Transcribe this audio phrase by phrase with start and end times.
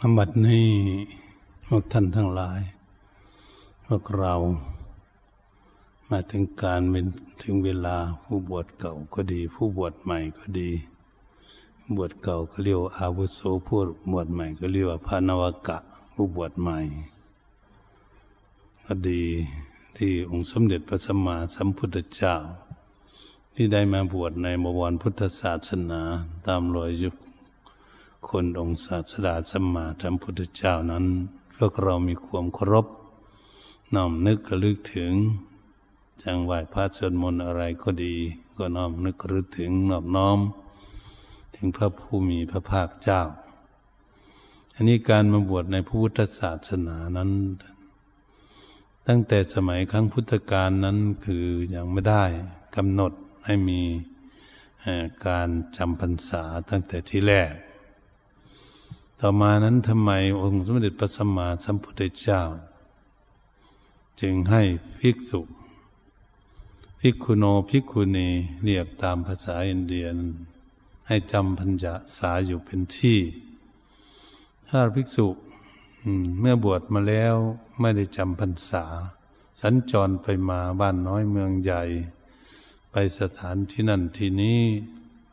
[0.00, 0.68] อบัดนี้
[1.66, 2.60] พวกท่านทั้งหลาย
[3.86, 4.34] พวกเรา
[6.10, 7.06] มาถึงการเป็น
[7.42, 10.70] ถึงเวลาผู้บวชเก่าก็ดี ผู้บวชใหม่ก็ดี
[11.96, 13.78] บวชเก่าก็เรียกอาวุโสผู้
[14.12, 15.78] บวชใหม่ก็เรียกว่าพระนวกะ
[16.12, 16.78] ผู้บวชใหม่
[18.84, 19.22] ก็ดี
[19.96, 22.34] ที่องค์สมเด็จพระสัมมาสัมพุทธเจ้า
[23.54, 26.00] ที่ได้มาบวชในบวรพุทธศาสนา
[26.46, 27.14] ตามรอยยุค
[28.28, 31.04] คนองค์ศาสดาสัมมาสัมพุทธเจ้านั้น
[31.56, 32.86] พวกเรามีความเคารพ
[33.94, 35.12] น้อมนึกระลึกถึง
[36.22, 38.16] จังไหวพระสวดมนต์อะไรก็ดี
[38.56, 40.38] ก็น้อมนึกระลึกถึงนอบน้อม
[41.54, 43.22] ถึงพระผู้มีพระภาคเจ้า
[44.74, 47.30] อันนี้การมาบวชในพุทธศาสนานั้น
[49.06, 52.24] ตั้งแต่สมัยครั้งพุทธกาลนั้นคือยังไม่ได้
[52.76, 53.12] กำหนด
[53.44, 53.80] ให้มี
[55.26, 57.52] การจำพรรษาตั้งแต่ที่แรก
[59.20, 60.10] ต่อมานั้นทำไม
[60.42, 62.42] องค์สมเด็จพระสัมมาสัมพุทธเจ้า
[64.20, 64.62] จึงให้
[65.00, 65.40] ภิกษุ
[67.00, 68.28] ภิกขุโนภิกขุณี
[68.64, 70.14] เรียกตามภาษาอินเดียน
[71.06, 73.20] ให้จำพัญญาสาอยู่เป็นที่
[74.68, 75.26] ถ้าภิกษุ
[76.40, 77.34] เมื่อบวชมาแล้ว
[77.80, 78.84] ไม่ได้จำพรรษา
[79.60, 81.82] สัญจรไปมาบ้านน้อยเมืองใหญ่
[82.90, 84.60] ไปสถานที่นั่นที่นี้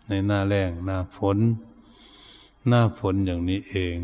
[0.08, 1.38] ในหน้าแรงหน้าฝน
[2.68, 3.98] หน้าฝนอย่างนี้เอง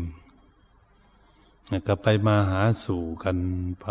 [1.86, 3.38] ก็ไปมาหาสู่กัน
[3.80, 3.86] ไป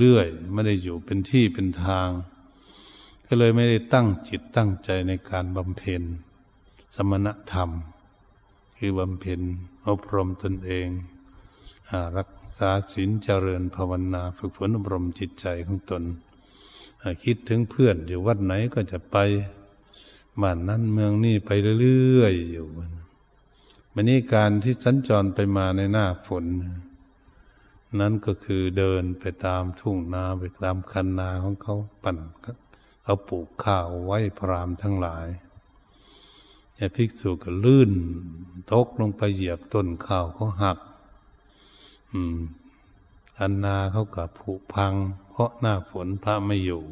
[0.00, 2.08] เรื่อยๆ ไม่ได้อยู่เป็นที่เป็นทาง
[3.26, 6.02] ก็เลยไม่ได้ตั้งจิตตั้งใจในการบำเพ็ญ
[6.94, 7.70] สมณธรรม
[8.76, 9.40] คือบำเพ็ญ
[9.88, 10.88] อบรมตนเอง
[12.16, 16.02] รักษาศีลเจริญภาวนาฝึกฝนอบรมจิตใจของตน
[17.24, 19.16] คิดถึงเพื่อนอยู่วัดไหนก็จะไป
[20.42, 22.66] บ้านนั้นเมืองนี้ไปเรื่อยๆอยู่
[23.98, 26.44] วันนี้การที่สัญจรไปมาในหน้าฝน
[28.00, 32.18] นั้นก็คือเดินไปตามทุ่งนาไปตามคันนาของเขาปั่น
[33.02, 35.26] เขาปลูกข้าวไว้พรามทั้งหลาย
[36.74, 37.92] ไอย่าภิกษุก็ลื่น
[38.72, 40.78] ตกลงไปเหยียบต้นข้าวเขาหัก
[42.12, 42.38] อืม
[43.36, 44.92] คันนาเขากับผุพัง
[45.30, 46.82] เพราะหน้าฝนพระไม่อยู่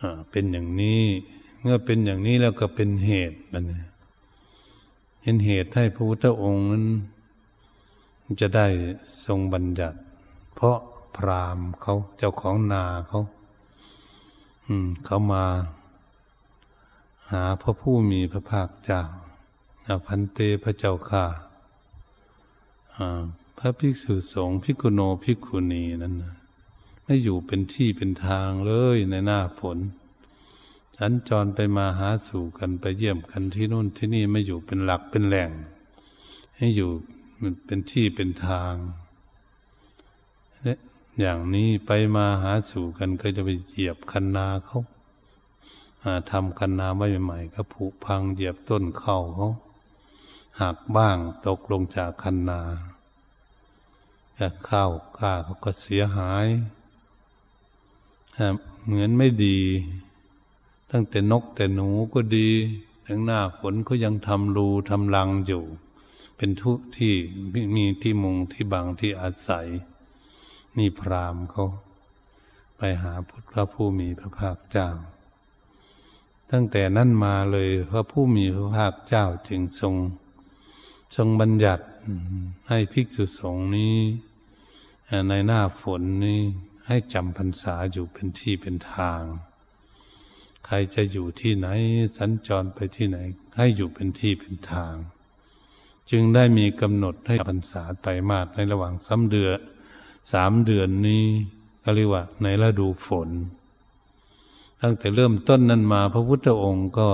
[0.00, 1.02] อ่า เป็นอย่างนี้
[1.60, 3.89] เมื่อเป็นอย่างนี้แล้วก็เป็นเหตุมันเนี่ย
[5.22, 6.84] เห็นเหตุให้พระพุทธองค์นั้น
[8.40, 8.66] จะได้
[9.24, 9.98] ทรงบัญญัติ
[10.54, 10.78] เพราะ
[11.16, 13.20] พรามเขาเจ้าของนาเขา
[14.66, 15.44] อืมเขามา
[17.30, 19.02] หาพระผู้มีพระภาคเจ้า
[20.06, 21.24] พันเตพระเจ้าค่ะ
[23.58, 26.14] พระภิกษุสงฆ์ภิกขุโนภิกขุณีนั้น
[27.04, 29.78] ไม่อยู่เป็นที่เป็นทางเลยในหน้าฝน
[31.02, 35.50] สัญจรไปมาหาสู่กันไปเยี่ยมกันที่นู่นที่นี่ไม่อยู่เป็นหลักเป็นแหล่ง
[36.56, 36.90] ให้อยู่
[37.40, 38.74] มันเป็นที่เป็นทาง
[41.20, 44.80] อย่างนี้ไปมาหาสู่กันก็จะไปเหยียบคันนาเขา
[46.30, 49.50] ทำคันนาไว้ใหม่ก็ผุพังเหยียบต้นเข้าเขา
[50.60, 52.60] หักบ้างตกลงจากคันนา
[54.68, 56.46] ข้าวกล้าเขาก็เสียหาย
[58.84, 59.58] เหมือนไม่ดี
[60.90, 62.48] ตั้งแต่นกแต่หนูก็ดี
[63.06, 65.64] ถึงหน้าฝนก็ยังทำรูทำรังอยู่
[66.36, 67.14] เป็นทุกที่
[67.76, 69.66] มีที่มุงที่บางที่อาศัย
[70.78, 71.66] นี่พรามเขา
[72.76, 74.90] ไปหาพุทธพระผู้มีพระภาคเจ้า
[76.50, 79.94] ตั้งแต่นั้นมาเลยพระผู้มีพระภาคเจ้าจึงทรง
[81.16, 81.84] ทรงบัญญัติ
[82.68, 83.96] ให้ภิกษุสงฆ์นี้
[85.28, 86.40] ในหน้าฝนนี้
[86.86, 89.22] ให้จำพรรษาอยู่เป็นที่เป็นทาง
[90.66, 91.68] ใครจะอยู่ที่ไหน
[92.18, 93.18] สัญจรไปที่ไหน
[93.56, 94.94] ให้อยู่เป็นที่เป็นทาง
[96.10, 99.58] จึงได้มีกำหนดให้พรรษาไตรมาสในระหว่างสามเดือน
[100.32, 101.24] สามเดือนนี้
[101.82, 103.28] ก็เรียกว่าในฤดูฝน
[104.80, 107.08] ตั้งแต่เริ่มต้นนั้นมาพระพุทธองค์ก็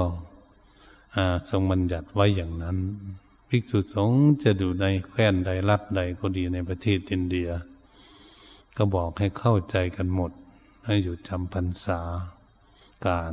[1.50, 2.76] ทรงบัญญัติไว้อย่างนั้น
[3.48, 7.48] ภิกษุสงฆ์จะอยู่ในแคว้นใดรัฐใดก็ดีในประเทศอินเดีย
[8.76, 10.32] ก็บอกให้เข้าใจกันหมด
[10.86, 12.00] ให้อยู่จำพรรษา
[13.07, 13.33] การ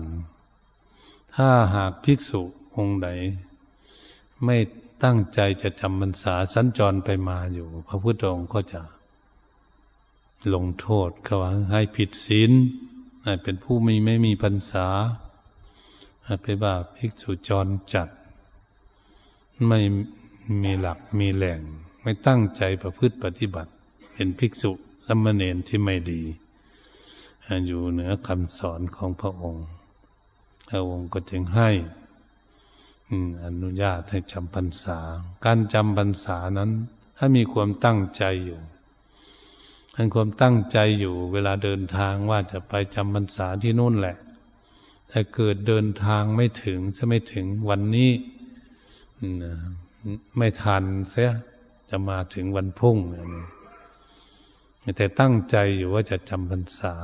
[1.36, 2.42] ถ้าหากภิกษุ
[2.76, 3.10] องค์ใด
[4.46, 4.58] ไม่
[5.04, 8.82] ตั้งใจจะจำพรรษาสัญจรไปมาอยู่ พระพุทธองค์ก็จะ
[10.54, 12.52] ลงโทษเขาว่าให้ผิดศีล
[13.44, 14.88] เป็นผู้ไม่ไม่มีพรรษา
[16.44, 18.10] ไปบ่าภิกษุจรจัด
[19.68, 19.80] ไม่
[20.64, 21.62] มีหลักมีแหล่ง
[22.02, 23.72] ไม่ตั้งใจประพฤติปฏิบัติ
[24.14, 24.72] เป็นภิกษุ
[25.06, 26.22] สมณเณรที่ไม่ดี
[27.68, 29.66] อยู่เหนือคำสอนของพระองค์
[30.70, 31.70] พระองค์ก็จึงให้
[33.46, 35.00] อนุญาตให้จำพรรษา
[35.46, 36.72] การจำพรรษานั้น
[37.18, 38.60] ถ้ามีความตั้งใจอยู่
[39.96, 44.18] อันความตั้งใจอยู่ เวลาเดินทางว่าจะไปจำพรรษาที่นู่นแหละ
[45.10, 48.12] แต่เกิดเดินทางไม่ถึงจะไม่ถึงวันนี้
[50.38, 51.32] ไม่ทันเสีย
[51.90, 52.98] จะมาถึงวันพุ่ง
[54.98, 56.96] แต่ตั้งใจอยู่ว่าจะจำพรรษา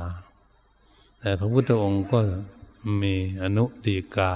[1.22, 2.20] แต่พระพุทธองค์ก็
[3.02, 4.32] มีอนุดีกา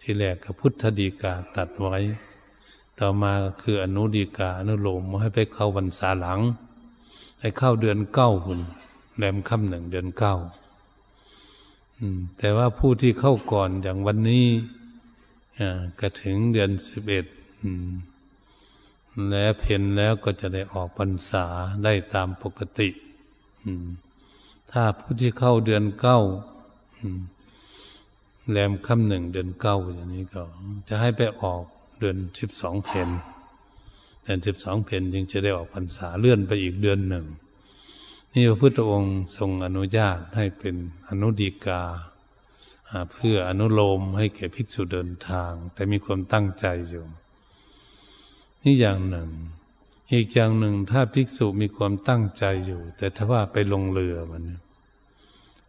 [0.00, 1.98] ที่แรกกับพุทธดีกาตัดไว้
[2.98, 6.40] ต่อมาคืออนุดีกาอนุโลมให้ไปเข้าวันษาหลัง
[7.40, 8.60] ให้เข้าเดือนเก้าคุณ
[9.16, 10.34] แรมค่ำหนึ่งเดือนเก้า
[12.38, 14.46] แต่ว่าผู้ที่เข้าก่อนอย่างวันนี้
[16.00, 17.26] ก็ถึงเดือนสิบเอ็ด
[19.28, 21.44] และเพนแล้วก็จะได้ออกพรรษา
[21.84, 22.88] ได้ตามปกติ
[24.70, 26.18] ถ้าผู้ที่เข้าเดือนเก้า
[28.50, 30.42] แรมค่ำหนึ่งเดือนเก้าอย่างนี้ก็
[30.88, 31.62] จะให้ไปออก
[31.98, 33.08] เดือนสิบสองเพน
[34.24, 37.26] เดือนสิบสองเพนจึงจะได้ออกพรรษาเลื่อนไปอีกเดือนหนึ่ง
[38.32, 40.74] นี่พระพุทธองค์ทรงอนุญาตให้เป็น
[41.08, 41.82] อนุดีกา
[43.12, 47.04] เพื่ออนุโลมให้แก่ภิกษุเดินทาง แต่มีความตั้งใจอยู่
[48.62, 49.30] นี่อย่างหนึ่ง
[50.12, 54.42] อีกอย่างหนึ่งถ้าภิกษุมีความตั้งใจอยู่ แต่ถ้าว่าไปลงเรือมัน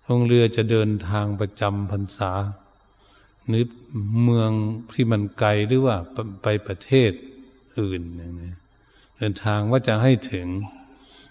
[0.08, 2.32] ลงเรือจะเดินทางประจำพรรษา
[3.48, 3.66] หรือ
[4.24, 4.52] เมือง
[4.94, 5.98] ที่มันไกลหรือว่า
[6.44, 7.12] ไปประเทศ
[7.80, 8.52] อื่นอย่างนี้
[9.18, 10.48] เดินทางว่าจะให้ถึง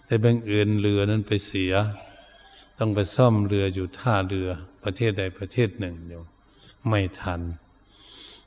[0.07, 1.73] แต่บางเอื่นเรือนั้นไปเสีย
[2.79, 4.49] ต้องไปซ่อมเรืออยู่ท่าเรือ
[4.85, 6.23] ประเทศใดประเทศหนึ่งเดียว
[6.89, 7.41] ไม่ทัน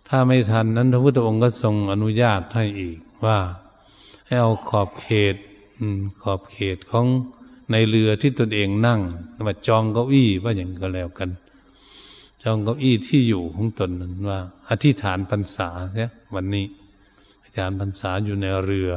[0.07, 3.37] ถ้าไม่ทันนั้นพระพุทธองค์ก็ทรงอนุญาตให้อีกว่า
[4.27, 5.35] ให้เอาขอบเขต
[6.21, 7.07] ขอบเขตของ
[7.71, 8.99] ในเรือที่ตนเองนั่ง
[9.47, 11.29] มาจองเก้าอี้ว่าอย่างก็แล้วกัน
[12.43, 14.39] จองเก้าอี้ที่อยู่ของตนนั้นว่า
[14.69, 16.65] อธิษฐานพรรษาเนี่ยวันนี้
[17.41, 18.91] อธิษฐานพรรษาอยู่ในเรือ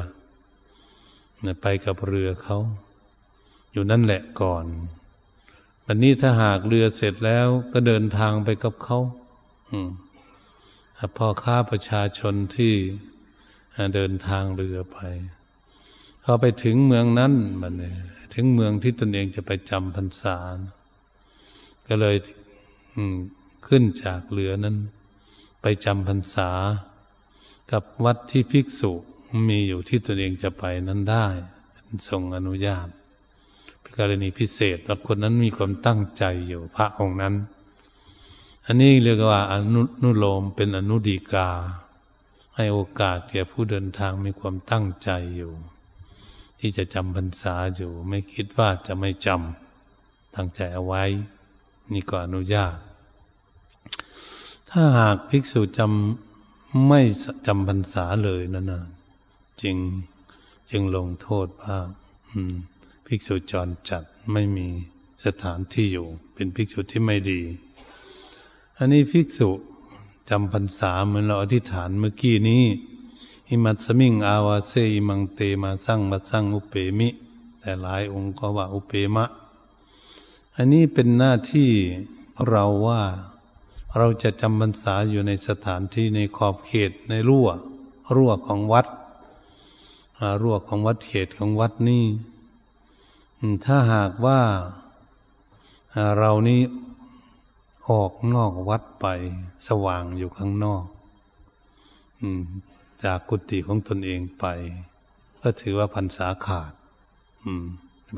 [1.63, 2.59] ไปกับเรือเขา
[3.73, 4.67] อยู่นั่นแหละก่อน
[5.87, 8.99] วันนี้ถ้าหากเรือเสร็จแล้วก็เดินทางไปกับเขา
[9.71, 9.91] อืม
[11.17, 12.75] พ่อค้าประชาชนที่
[13.95, 14.99] เดินทางเรือไป
[16.25, 17.33] พอไปถึงเมืองนั้น
[17.63, 17.75] มัน
[18.35, 20.37] ถึงเมืองที่ตนเองจะไปจำพรรษา
[21.87, 22.17] ก็เลย
[23.67, 24.77] ขึ้นจากเรือนั้น
[25.63, 26.51] ไปจำพรรษา
[27.73, 28.93] กับวัดที่ภิกษุ
[29.49, 31.27] มีอยู่ที่ตนเองจะไปนั้นได้
[32.09, 32.89] ทรงอนุญาต
[33.81, 37.35] เป็นกรณีพิเศษว่าคนนั้นมีความตั้งใจอยู่พระองค์นั้น
[38.67, 39.55] อันนี้เรียกว่าอ
[40.03, 41.49] นุโลมเป็นอนุดีกา
[42.61, 45.53] ให้โอกาสแก่ผู้เดินทางมีความตั้งใจอยู่
[46.61, 51.05] ที่จะจำพรรษาอยู่ ไม่คิดว่าจะไม่จำตั้งใจเอาไว้
[51.93, 52.77] นี่ก็อนุญาต
[54.71, 57.01] ถ้าหากภิกษุจำไม่
[57.47, 58.85] จำพรรษาเลยนั่นนะ
[59.63, 59.77] จึง
[60.71, 61.77] จึงลงโทษว่า
[63.07, 64.03] ภิกษุจรจัด
[64.33, 64.69] ไม่มี
[65.25, 67.41] สถานที่อยู่ เป็นภิกษุที่ไม่ดี
[68.79, 69.51] อันนี้ภิกษุ
[70.31, 72.65] จำพรรษาเหมือนเราอธิษฐานเมื่อกี้นี้
[73.49, 77.09] อิมัตสมิงอาวาเซอิมังเตมาสั่งมาสั่งอุเปมิ
[77.61, 79.25] แต่หลายองค์ก็ว่าอุเปมะ
[80.57, 81.71] อันนี้เป็นหน้าที่
[82.49, 83.03] เราว่า
[83.97, 87.49] เราจะจำพรรษาอยู่ในสถานที่ในขอบเขตในรั่ว
[88.15, 88.87] รั่วของวัด
[90.43, 92.05] รั่วของวัดเขตของวัดนี้
[93.65, 94.41] ถ้าหากว่า
[96.19, 96.61] เรานี้
[97.91, 99.07] ออกนอกวัดไป
[99.67, 100.85] สว่างอยู่ข้างนอก
[103.05, 104.45] จากกุฏิของตนเองไป
[105.41, 106.73] ก็ถือว่าพันษาขาด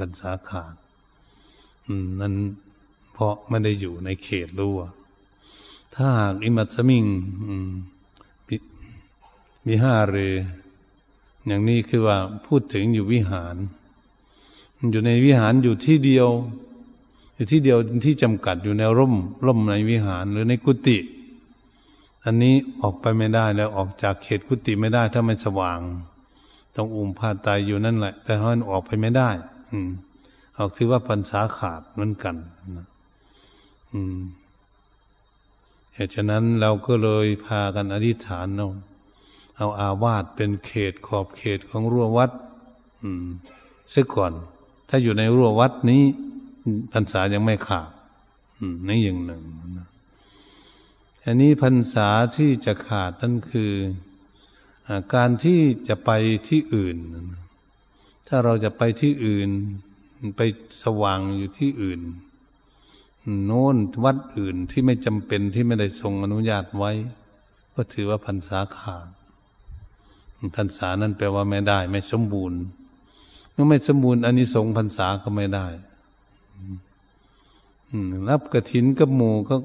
[0.00, 0.74] พันษาขาด
[2.20, 2.34] นั้น
[3.12, 4.80] เพราะไม่ได้อยู่ในเขตรั้ว
[5.94, 7.06] ถ้าหากอิมัตสมิง
[9.66, 10.16] มีห้าเร
[11.46, 13.56] อย่างนี้คือว่าพูดถึงอยู่วิหาร
[14.90, 16.28] อยู่ในวิหารอยู่ที่เดียว
[17.42, 19.14] อยู่ที่เดียวที่จำกัดอยู่ในร่ม
[19.46, 20.98] ร่มในวิหารหรือในกุฏิ
[22.24, 25.80] อันนี้ออกไปไม่ได้แล้วออกจากเขตกุฏิไม่ได้ถ้าไม่สว่าง
[26.74, 29.30] ต้องอุ้มผ้าตายอยู่นั่นแหละ แต่มันออกไปไม่ได้
[29.70, 29.90] อืม
[30.58, 32.36] ออกถือว่าปัญษาขาดเหมือนกัน
[32.76, 32.86] นะ
[33.92, 34.18] อืม
[35.94, 38.68] เหตุฉะนั้นเราก็เลยพากันอธิษฐานเอา
[39.56, 42.30] เอาอาวาสเป็นเขตขอบเขตของรั้ววัด
[43.02, 43.26] อืม
[43.92, 44.32] ซะก่อน
[44.88, 46.04] ถ้าอยู่ในรั้ววัดนี้
[46.92, 47.90] พรรษายังไม่ขาด
[48.88, 49.42] นี่อย่างหนึ่ง
[51.24, 53.72] อันนี้พรรษาที่จะขาดนั่นคือ
[55.14, 56.10] การที่จะไป
[56.48, 56.96] ที่อื่น
[58.28, 59.50] ถ้าเราจะไปที่อื่น
[60.36, 60.40] ไป
[60.82, 62.00] สว่างอยู่ที่อื่น
[63.46, 66.92] โน้นวัดอื่นที่ไม่จำเป็นที่ไม่ได้ทรงอนุญาตไว้
[67.74, 69.08] ก็ถือว่าพรรษาขาด
[70.56, 72.60] พรรษานั้นแปลว่าไม่ได้ ไม่สมบูรณ์
[73.52, 75.66] เมื่อไม่สมบูรณ์อันนี้สงพรรษาก็ไม่ได้
[78.28, 79.56] รับกระถินกับหมูก็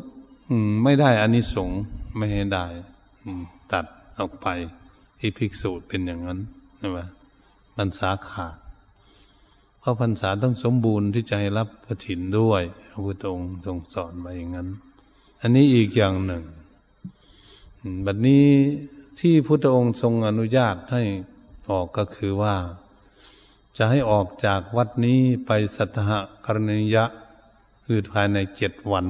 [0.84, 1.70] ไม่ได้อันนี้สง
[2.16, 2.66] ไม่ให้ได้
[3.72, 3.86] ตัด
[4.20, 4.48] ออกไป
[5.20, 6.40] ที่ภิกษุเป็นอย่างนั้น
[6.78, 7.00] ใช่ไหม
[7.76, 8.58] พรรษาขาด
[9.80, 14.68] เพราะพรรษาต้องสมบูรณ์ที่จะให้รับกระถินด้วยพระพุทธองค์ทรงสอนไว้อย่างนั้น
[15.42, 16.44] อันนี้อีกอย่างหนึ่ง
[18.06, 18.46] บัดนี้
[19.20, 21.04] ที่พุทธองค์ทรงอนุญาตให้
[21.70, 22.56] ออกก็คือว่า
[23.78, 26.12] จะให้ออกจากวัดนี้ไปสัตห
[26.46, 27.06] กรณียะ
[27.86, 29.06] คือภายในเจ็ดวัน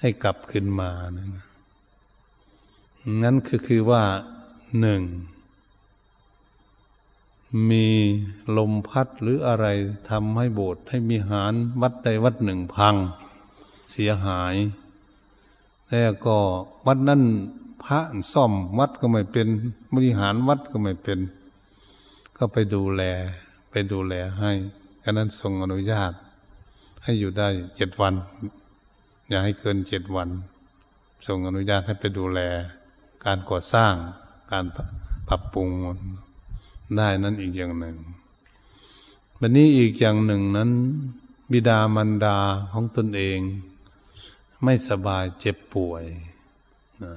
[0.00, 1.30] ให้กลับขึ้นมานั่น
[3.22, 4.02] นั้นคือคือว่า
[4.80, 5.02] หนึ่ง
[7.70, 7.86] มี
[8.56, 9.66] ลมพัดหรืออะไร
[10.10, 12.94] ทำให้โบสถ์ให้มีหารวัดใดวัดหนึ่งพัง
[13.92, 14.54] เสียหาย
[15.90, 16.36] แล้วก็
[16.86, 17.22] วัดนั้น
[17.84, 18.00] พระ
[18.32, 19.48] ซ่อมวัดก็ไม่เป็น
[19.94, 21.18] บริหารวัดก็ไม่เป็น
[22.36, 23.02] ก็ไปดูแล
[23.70, 24.50] ไปดูแลให้
[25.02, 26.12] ก็นั้นทรงอนุญาต
[27.02, 28.14] ให้อยู่ได้เจ็ดวัน
[29.28, 30.28] อย่าให้เกินเจ็ดวัน
[31.26, 32.40] ทรงอนุญาตให้ไปดูแล
[33.24, 33.94] การก่อสร้าง
[34.52, 34.64] การ
[35.28, 35.68] ปรับปรุง
[36.96, 37.96] ได้นั้นอีกอย่างหนึ่ง
[39.40, 40.70] วันนี้อีกอย่างหนึ่งนั้น
[41.52, 42.36] บิดามารดา
[42.72, 43.40] ของตนเอง
[44.64, 46.04] ไม่สบายเจ็บป่วย
[47.04, 47.14] นะ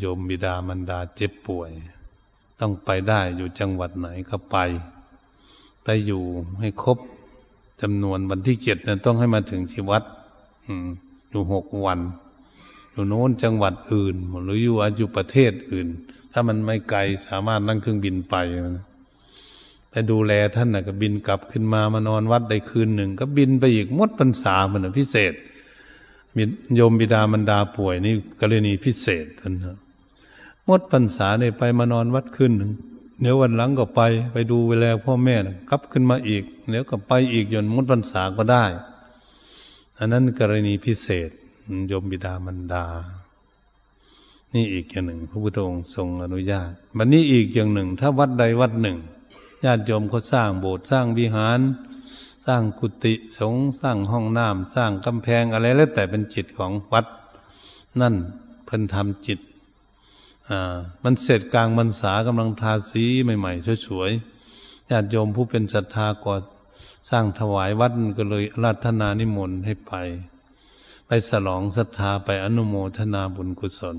[0.00, 1.70] โยมบิดามารดาเจ็บป่วย
[2.60, 4.56] ต้องไปได้อยู่จังหวัดไหนก็ไป
[5.84, 6.22] ไปอยู่
[6.60, 6.98] ให้ครบ
[7.82, 10.04] จำนวนวันที่เจ็ดนั้นต้องให้มาถึงที่วัด
[11.30, 12.00] อยู่หกวัน
[12.92, 15.88] อยู่โน้นจังหวัดอื่น หรืออยู่อยู่ประเทศอื่น
[16.32, 18.34] ถ้ามันไม่ไกลสามารถนั่งเครื่องบินไป
[19.90, 25.34] ไปดูแลท่านนะก็บินกลับขึ้นมามานอนวัดได้คืนหนึ่ง ก็บินไปอีกมดพรรษาเหมือนพิเศษ
[26.74, 29.76] โยมบิดามารดาป่วยนี่กรณีพิเศษท่านนะ
[30.68, 32.72] มดพรรษาเนี่ยไปมานอนวัดคืนหนึ่ง
[33.20, 34.00] เดี๋ยววันหลังก็ไป
[34.32, 35.36] ไปดูเวลาพ่อแม่
[35.70, 38.64] กลับขึ้นมาอีกเดี๋ยวก็ไปอีกจนมดพรรษาก็ได้
[39.98, 41.30] อันนั้นกรณีพิเศษ
[41.88, 42.84] โยมบิดามารดา
[44.54, 48.98] นี่อีกอย่างหนึ่ง พระพุทธองค์ทรงอนุญาตบันนี้อีกอย่างหนึ่ง ถ้าวัดใดวัดหนึ่ง
[49.64, 51.60] ญาติโยมเขาสร้างโบสถ์สร้างวิหาร
[52.46, 57.06] สร้างกุฏิสงสร้างห้องน้ำสร้างกำแพงอะไรแล้วแต่เป็นจิตของวัด
[58.00, 58.14] นั่น
[58.66, 59.38] เพิ่นทำจิต
[60.50, 60.60] อ่า
[61.04, 63.04] มันเสร็จกลางบรรษากำลังทาสี
[63.38, 66.34] ใหม่ๆสวยๆญาติโยมผู้เป็นศรัทธาก่อ
[67.10, 69.92] สร้างถวายวัดก็เลยราธนานิมนต์ให้ไป
[71.06, 73.96] ไปสลองศรัทธาไปอนุโมทนาบุญกุศล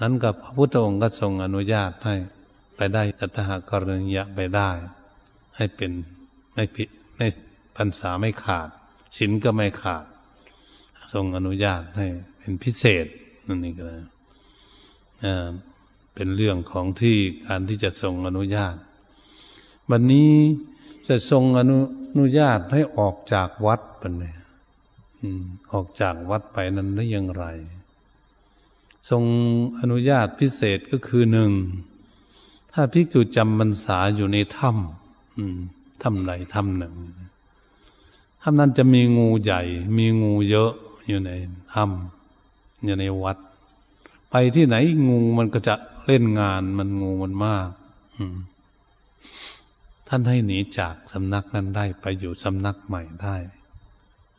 [0.00, 2.14] นั้นกับพระพุทธองค์ก็ทรงอนุญาตให้
[2.76, 4.70] ไปได้จัตหากรณียะไปได้
[5.56, 5.92] ให้เป็น
[6.54, 7.26] ไม่ผิดไม่
[7.76, 8.68] พรรษาไม่ขาด
[9.18, 10.04] ศีลก็ไม่ขาด
[11.12, 12.06] ทรงอนุญาตให้
[12.38, 13.06] เป็นพิเศษ
[13.46, 13.84] นั่นเองก็
[16.14, 18.76] เป็นเรื่องของที่การที่จะทรงอนุญาต
[19.90, 20.32] วันนี้
[21.08, 21.78] จะทรงอนุ
[22.10, 24.34] อนุญาตให้ออกจากวัดไปเลย
[25.72, 27.44] ออกจากวัดไปนั้นได้อย่างไร
[29.10, 29.22] ทรง
[29.80, 31.52] อนุญาตพิเศษก็คือหนึ่ง
[32.72, 36.94] ถ้าภิกษุจำพรรษาอยู่ในถ้ำถ้ำไหนถ้ำหนึ่ง
[38.42, 39.60] ถ้ำนั้นจะมีงูใหญ่
[39.98, 40.72] มีงูเยอะ
[41.08, 41.30] อยู่ใน
[41.74, 43.38] ถ้ำอยู่ในวัด
[44.30, 44.76] ไปที่ไหน
[45.08, 45.74] งูมันก็จะ
[46.06, 47.68] เล่นงานมันงูมันมาก
[50.08, 53.36] ท่านให้หนีจากสำนักนั้นได้ไปอยู่สำนักใหม่ได้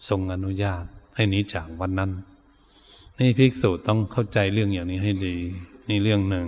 [0.07, 0.83] ทรงอนุญาต
[1.15, 2.11] ให้หนีจากวันนั้น
[3.19, 5.35] นี่ภิกษุต้องเข้าใจเรื่องอย่างนี้ให้ดี
[5.89, 6.47] นี่เรื่องหนึ่ง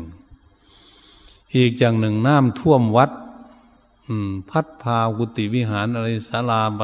[1.56, 3.12] อีกอย่างหนึ่งน้ำท่วมวัด
[4.50, 6.84] พัดพากุฏิวิหารอะไรศาลาไป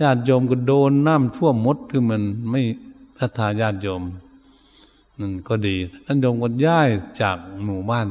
[0.00, 2.60] ญาติโยมก็โดนน้ำท่วมมดคือมันไม่
[3.16, 4.02] พัฒนาญาติโยม
[5.22, 5.76] นั่นก็ดี
[6.06, 6.88] ท่านโยมก็ย้าย
[7.22, 8.06] จากหมู่บ้าน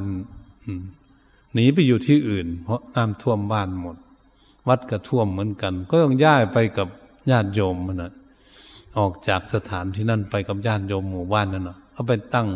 [1.53, 3.97] หนีไปอยู่ที่อื่น เพราะน้ำท่วมบ้านหมด
[4.67, 6.87] วัดก็ท่วมเหมือนกัน ก็ต้องย้ายไปกับ
[7.31, 8.11] ญาติโยมมันนะ
[8.97, 12.47] ออกจากสถานที่นั่นไปกับญาติโยมหมู่บ้านนั่นนะเอาไปตั้ง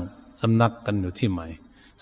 [0.41, 1.47] สำนักกันอยู่ที่ใหม่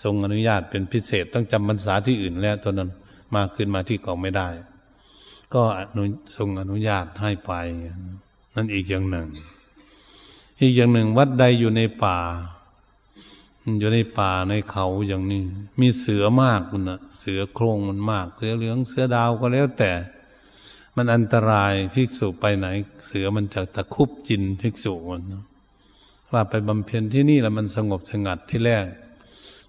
[0.02, 2.90] ทรงอนุญาตเป็นพิเศษต้องจำพรรษาที่อื่นแล้วตัวนั้น
[3.34, 4.48] มาขึ้นมาที่เก่าไม่ได้
[5.54, 6.02] ก็อนุ
[6.36, 7.52] ทรงอนุญาตให้ไป
[8.54, 9.28] นั่นอีกอย่างหนึ่ง
[10.64, 12.18] อีกอย่างหนึ่งวัดใดอยู่ในป่า
[13.78, 15.42] อยู่ในป่าในเขาอย่างนี้
[15.80, 19.92] มีเสือมากคุณนะเสือโครงมันมาก เสือเหลืองเสือดาวก็แล้วแต่
[20.96, 22.66] มันอันตรายภิกษุไปไหน
[23.06, 25.22] เสือมันจะตะคุบจินภิกษุมัน
[26.32, 28.86] ว่าไปบำเพ็ญที่นี่แล้วมันสงบสงัดที่แรก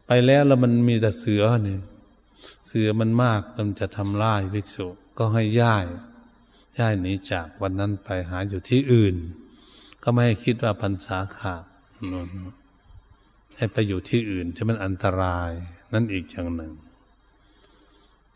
[0.08, 1.80] ไปแล้วแล้วมันมีแต่เสือเนี่ย
[2.68, 4.88] เสือมันมากมันจะทำลายภิกษุ
[5.18, 5.86] ก็ให้ย้าย
[6.80, 9.16] ย้ายหนีจากวันนั้นไปหาอยู่ที่อื่น
[10.08, 11.64] ก็ไม่ให้คิดว่าพรรษาขาด
[13.58, 15.52] ให้ไปอยู่ที่อื่นจะมันอันตราย
[15.94, 16.72] นั่นอีกอย่างหนึ่ง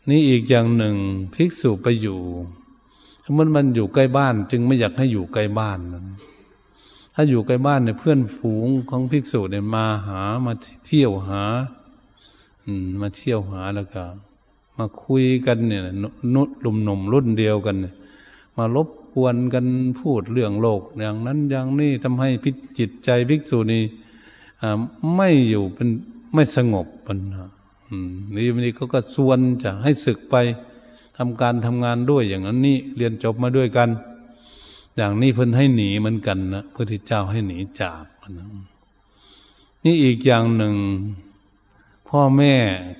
[0.08, 0.96] นี่อีกอย่างหนึ่ง
[1.34, 2.20] ภิกษุไปอยู่
[3.38, 6.06] มันมันอยู่ใกล้บ้าน จึงไม่อยากให้อยู่ใกล้บ้านนั้น
[7.14, 10.52] ถ้าอยู่ใกล้บ้านเนี่ยเพื่อนฝูงของภิกษุเนี่ยมาหามา
[10.86, 11.42] เที่ยวหา
[12.64, 14.02] อืม มาเที่ยวหาแล้วก็
[14.78, 16.08] มาคุยกันเนี่ยนุ
[16.60, 17.94] หนุ่มหนุ่มรุ่นเดียวกันเนี่ย
[18.56, 19.66] มารบ กวนกัน
[20.00, 23.82] พูดเรื่องโลกอย่างนั้นอย่างนี้ทำให้พิจิตใจภิกษุนี่
[25.16, 25.88] ไม่อยู่เป็น
[26.34, 27.44] ไม่สงบปัญหา
[28.34, 30.36] นี่วันนี้เขาก็ชวนจะให้ศึกไป
[31.16, 33.88] ทำการทำงานด้วยอย่างนั้นนี่เรียนจบมาด้วยกัน
[34.96, 38.04] อย่างนี้เพิ่นให้หนีเหมือนกันนะพระพุทธเจ้าให้หนีจาก
[38.38, 38.46] นะ
[39.84, 40.74] นี่อีกอย่างหนึ่ง
[42.08, 42.54] พ่อแม่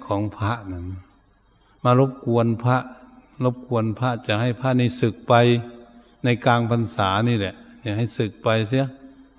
[0.07, 0.87] ของพระนั้น
[1.85, 2.77] มารบกวนพระ
[3.45, 5.35] รบกวนพระจะให้พระนี่ศึกไป
[6.25, 8.87] ในกลางพรรษานี่แหละอยากให้ศึกไปเสีย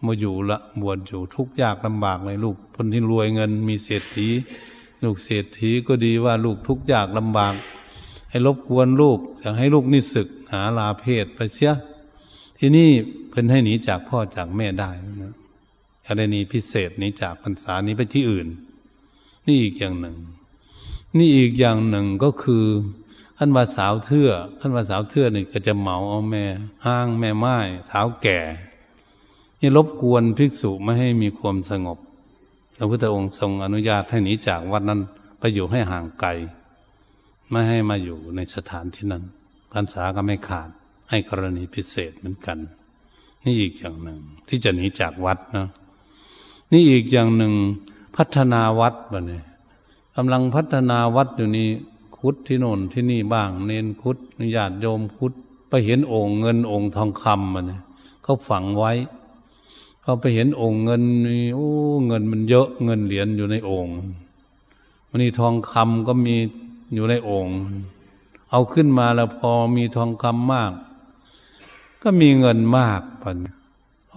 [0.05, 4.27] มาอยู่ละบวชอยู่ทุกยากลำบากเลยลูกคนที่รวยเงินมีเศรษฐี
[5.03, 7.53] ลูกเศรษฐีก็ดีว่าลูกทุกยากลำบาก
[8.29, 11.73] ให้รบกวนลูกจะให้ลูกนี่ศึกหาลาเพศไปเสีย
[12.59, 12.89] ที่นี่
[13.29, 14.89] เพิ่นให้หนีจากพ่อจากแม่ได้
[15.23, 15.35] นะ
[16.05, 18.47] กรณีพิเศษหนีจากพรรษานี้ไปที่อื่น
[19.47, 20.17] นี่อีกอย่างหนึ่ง
[21.17, 22.65] นี่อีกอย่างหนึ่งก็คือ
[23.43, 24.29] ท่านว่าสาวเทื่อ
[24.59, 26.45] ท่านว่าสาวเทื่อนี่ก็จะเหมาเอาแม่
[26.85, 27.57] ห้างแม่ไม้
[27.89, 28.39] สาวแก่
[29.59, 31.97] นี่รบกวนภิกษุไม่ให้มีความสงบ
[32.77, 35.01] พระพุทธองค์ทรงอนุญาตให้หนีจากวัดนั้น
[35.39, 36.29] ไปอยู่ให้ห่างไกล
[37.49, 39.23] ไม่ให้มาอยู่ในสถานที่นั้น
[39.71, 40.69] พรรษาก็ไม่ขาด
[41.09, 42.57] ให้กรณีพิเศษเหมือนกัน
[43.43, 45.67] นี่อีกอย่างหนึ่ง ที่จะหนีจากวัดนะ
[46.71, 47.53] นี่อีกอย่างหนึ่ง
[48.17, 49.45] พัฒนาวัดบ่เนี่ย
[50.15, 51.69] กำลังพัฒนาวัดอยู่นี้
[52.21, 54.17] คุดที่โน่นที่นี่บ้าง เน้นคุด
[54.55, 55.33] ญาติโยมคุด
[55.69, 57.65] ไปเห็นองค์เงินองค์ทองคำมัน
[58.23, 58.91] เขาฝังไว้
[60.01, 61.03] เขาไปเห็นองค์เงิน
[61.55, 61.69] โอ้
[62.07, 63.93] เงินมันเยอะเงินเหรียญอยู่ในองค์
[65.09, 66.35] มันนี่ทองคำก็มี
[66.93, 67.55] อยู่ในองค์
[68.51, 70.71] เอาขึ้นมาแล้วพอมีทองคำมาก
[72.03, 73.37] ก็มีเงินมากพัน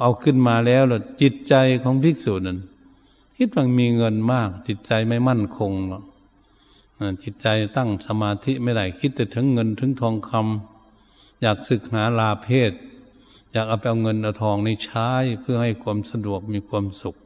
[0.00, 2.58] เอาขึ้นมาแล้วแล้วจิตใจของภิกษุนั้น
[3.36, 6.04] คิดว่ามีเงินมาก จิตใจไม่มั่นคงหรอก
[7.22, 12.72] จิตใจตั้งสมาธิไม่ได้คิดแต่ถึงเงินถึงทองคำอยากศึกหาลาเพศ
[13.52, 15.08] อยากเอาไปเอาเงินเอาทองนี้ใช้
[15.40, 17.16] เพื่อให้ความสะดวกมีความสุข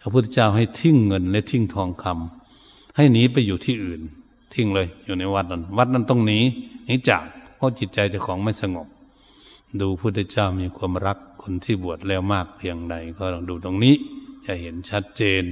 [0.00, 4.00] พระพุทธเจ้าให้ทิ้งเงินและทิ้งทองคำให้หนีไปอยู่ที่อื่น
[4.54, 6.40] ทิ้งเลย อยู่ในวัดนั้นวัดนั้นต้องหนี
[6.86, 7.24] หนีจาก
[7.56, 8.86] เพราะจิตใจเจ้าของไม่สงบ
[9.80, 13.94] ดูพุทธเจ้ามีความรักคนที่บวชแล้วมากเพียงใดก็ลองดูตรงนี้
[14.46, 15.44] จะเห็นชัดเจน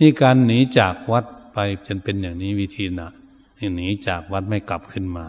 [0.00, 1.24] นี่การหนีจากวัด
[1.58, 3.08] ไปจนเป็นอย่างนี้วิธีนะ
[3.76, 5.26] หนีจากวัดไม่กลับขึ้นมา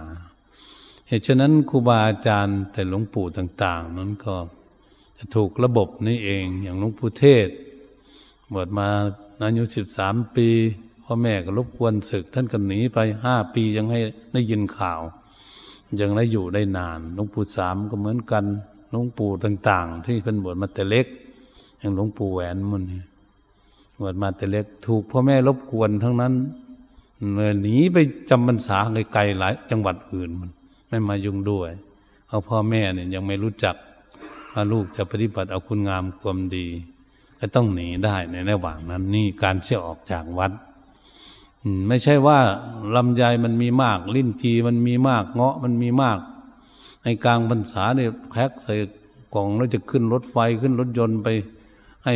[1.08, 4.36] เหตุฉะนั้นครูบาอาจารย์แต่หลวงปู่ต่าง ๆ นั้นก็
[5.18, 7.50] จะถูกระบบนี่เอง อย่างหลวงปู่เทศ
[8.54, 8.88] บวชมา
[9.42, 10.50] อายุสิบสามปี
[11.04, 14.00] พ่อแม่ก็รบกวนศึก ท่านก็หนีไปห้าปียังให้
[14.34, 15.02] ได้ยินข่าว
[16.02, 18.46] ยังได้อยู่ได้นานหลวงปู่สามก็เหมือนกัน
[18.92, 21.08] หลวงปู่ต่าง ๆ ที่เป็นบวชมาแต่เล็ก
[21.80, 22.84] อย่างหลวงปู่แหวนมัน
[24.00, 26.34] บวชมาแต่เล็กถูกพ่อแม่รบกวนทั้งนั้น
[27.36, 27.98] เลยหนีไป
[28.30, 28.78] จำพรรษา
[29.14, 30.50] ไกลๆหลาย จังหวัดอื่นมัน
[30.90, 31.72] ไม่มายุ่งด้วย
[32.30, 33.76] เอาพ่อแม่เนี่ยยังไม่รู้จัก
[34.54, 36.66] ว่าลูกจะปฏิบัติเอาคุณงามความดี
[37.40, 40.52] ก็ต้องหนีได้ในระหว่างนั้น นี่การเชื่อออกจากวัด
[41.88, 42.40] ไม่ใช่ว่า
[42.96, 46.20] ลำไยมันมีมาก ลิ้นจีมันมีมาก เงาะมันมีมาก
[47.04, 48.74] ในกลางพรรษาเนี่ยแพ็กใส่
[49.36, 51.28] กล่องแล้วจะขึ้นรถไฟขึ้นรถยนต์ไป
[52.06, 52.14] ให้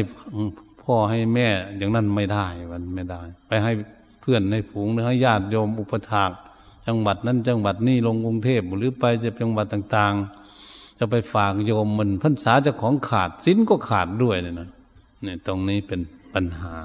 [0.83, 3.71] พ่อให้แม่อย่างนั้นไม่ได้มันไม่ได้ ไปให้
[4.21, 6.31] เพื่อนให้ฝูงหรือให้ญาติโยมอุปถาก
[6.87, 10.13] จังหวัดนั้นจังหวัดนี้ลงกรุงเทพหรือไปจะจังหวัดต่าง
[10.57, 14.69] ๆ จะไปฝากโยมมันพรรษาจะของขาดสินก็ขาดด้วยเนี่ยนะ
[15.23, 16.01] เนี่ยตรงนี้เป็น
[16.33, 16.75] ปัญหา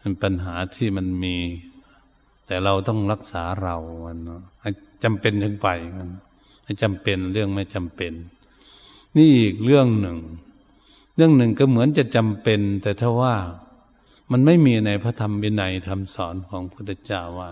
[0.00, 1.36] เป็นปัญหาที่มันมี
[2.46, 3.76] แต่เราต้องรักษาเรา
[4.26, 4.40] เนาะ
[5.04, 6.08] จำเป็นถึงไปมัน
[6.62, 8.12] ไม่จำเป็นเรื่องไม่จำเป็น
[9.16, 10.18] นี่อีกเรื่องหนึ่ง
[11.20, 13.36] รื่องหนึ่งก็เหมือนจะจำเป็น แต่ถ้าว่า
[14.30, 17.50] มันไม่มีในพระธรรมวินัยธรรมสอนของพุทธเจ้าว่า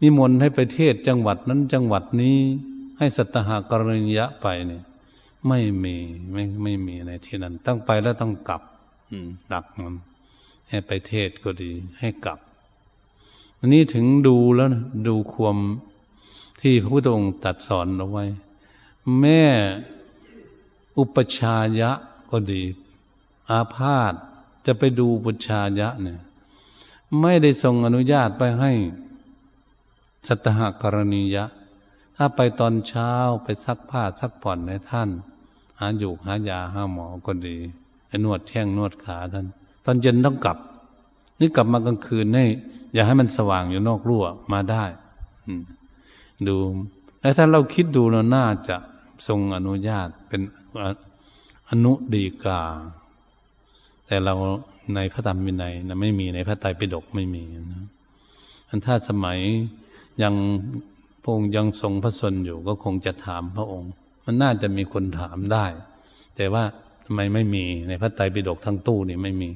[0.00, 2.36] นิมนต์ให้ไปเทศจังหวัดนั้นจังหวัดนี้
[2.98, 4.82] ให้สัตหากรณียะไปเนี่ย
[5.48, 5.96] ไม่มี
[6.32, 8.62] ไม่ไม่มีในที่นั้นต้องไปแล้วต้องกลับ
[9.10, 9.94] อืมดักมัน
[10.68, 12.38] ให้ไปเทศก็ดี ให้กลับ
[13.58, 15.56] อันนี้ถึงดูแล้วนะดูความ
[16.60, 18.24] ที่พระพุทธองค์ตัดสอนเอาไว้
[19.20, 19.42] แม่
[20.98, 21.90] อุปชายะ
[22.34, 22.62] ก็ดี
[23.50, 24.14] อาพาธ
[24.66, 26.20] จะไปดูปุชายะเนี่ย
[27.20, 28.72] ไม่ได้ทรงอนุญาตไปให้
[30.26, 31.44] สัตหกรณียะ
[32.16, 33.10] ถ้าไปตอนเช้า
[33.44, 35.08] ไปซักผ้าซักผ่อนในท่าน
[35.78, 37.56] หาอยู่หายาหาหมอก็ดี
[38.08, 39.46] ให้นวดแข้งนวดขาท่าน
[39.84, 40.58] ตอนเย็นต้องกลับ
[41.40, 42.44] นี่กลับมากลางคืนให้
[42.94, 44.84] อย่าให้มันสว่างอยู่นอกรั้วมาได้
[46.46, 46.56] ดู
[47.20, 48.76] แล้วถ้าเราคิดดูเราน่าจะ
[49.26, 50.40] ทรงอนุญาตเป็น
[51.70, 52.62] อนุดีกา
[54.06, 54.34] แต่เรา
[54.94, 57.84] ในพระธรรมวินัยนะไม่มีในพระไตรปิฎกไม่มีนะ
[58.68, 59.38] อันถ้าสมัย
[60.22, 60.34] ยัง
[61.22, 63.90] พระองค์ยังทรงพระชนอยู่ก็คงจะถามพระองค์
[64.24, 65.66] มันน่าจะมีคนถามได้
[66.36, 66.64] แต่ว่า
[67.04, 69.48] ทำไมไม่มีในพระไตรปิฎกทั้งตู้นี่ไม่มี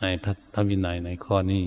[0.00, 1.64] ในพระพระวินัยในข้อนี้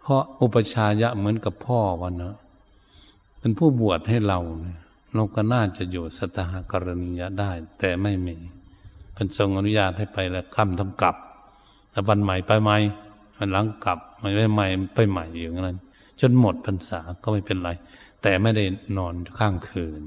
[0.00, 2.36] เพราะอุปชายะเหมือนกับพ่อวันนะ
[3.40, 8.36] เป็นผู้บวชให้เราเราก็น่าจะอยู่สตหกรณียะได้ แต่ไม่มี
[9.14, 11.16] เป็นทรงอนุญาตให้ไปแล้วคำทำกลับ
[11.90, 12.76] แต่บันใหม่ไปใหม่
[13.38, 15.78] มันหลังกลับไม่ไปใหม่ไปใหม่อย่างนั้น
[16.20, 17.70] จนหมดพรรษาก็ไม่เป็นไร
[18.22, 18.64] แต่ไม่ได้
[18.96, 20.00] นอนข้างคืน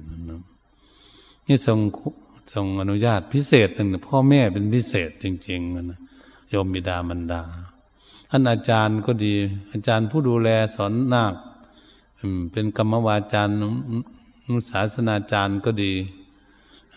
[1.48, 1.80] นี่ทรง
[2.54, 6.00] ทรงอนุญาตพิเศษตั้งแต่พ่อแม่เป็นพิเศษจริงๆนะ
[6.50, 7.44] โยมบิดามารดา
[8.30, 9.34] ท่านอาจารย์ก็ดี
[9.72, 11.34] อาจารย์ผู้ดูแลสอนนาค
[12.52, 13.56] เป็นกรรมวาจารย์
[14.72, 15.94] ศาสนาจารย์ก็ดี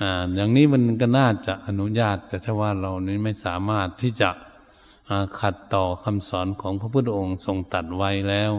[0.00, 4.30] อ่า อย่างนี้มันก็น่าจะอนุญาต แต่ถ้าว่าเรานี้ไม่สามารถที่จะ
[5.40, 8.52] ขัดต่อคำสอนของพระพุทธองค์ทรงตัดไว้แล้ว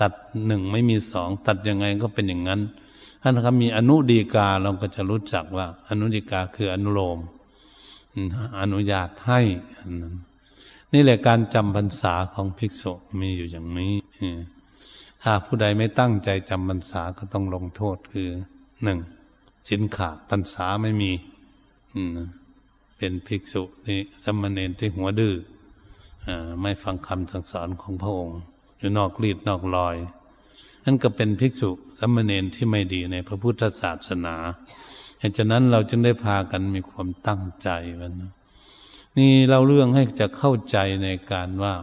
[0.00, 0.12] ตัด
[0.46, 2.60] หนึ่งไม่มีสองตัดยังไงก็เป็นอย่างนั้น
[3.22, 7.18] ท่านครับมีอนุดีกาเราก็จะรู้จักว่า อนุดีกาคืออนุโลม
[8.60, 9.40] อนุญาตให้
[10.92, 13.92] นี่แหละการจำพรรษาของภิกษุมีอยู่อย่างนี้
[15.26, 18.28] ถ้าผู้ใดไม่ตั้งใจจำพรรษาก็ต้องลงโทษคือ
[18.82, 18.98] หนึ่ง
[19.68, 21.12] สินขาดพรรษาไม่มี
[22.98, 25.34] เป็นภิกษุนี่สมณเณรที่หัวดื้อ
[26.62, 28.38] ไม่ฟังคำสั่งสอนของพระองค์
[28.78, 29.96] อยู่นอกรีดนอกลอย
[30.84, 34.36] นั่นก็เป็นภิกษุสมณเณรที่ไม่ดีในพระพุทธศาสนา
[35.18, 37.68] เหตุฉะนั้นเราจึงได้พากันมีความตั้งใจ
[38.00, 38.32] วันนะ
[39.18, 41.74] นี่เราเรื่องให้จะเข้าใจในการว่า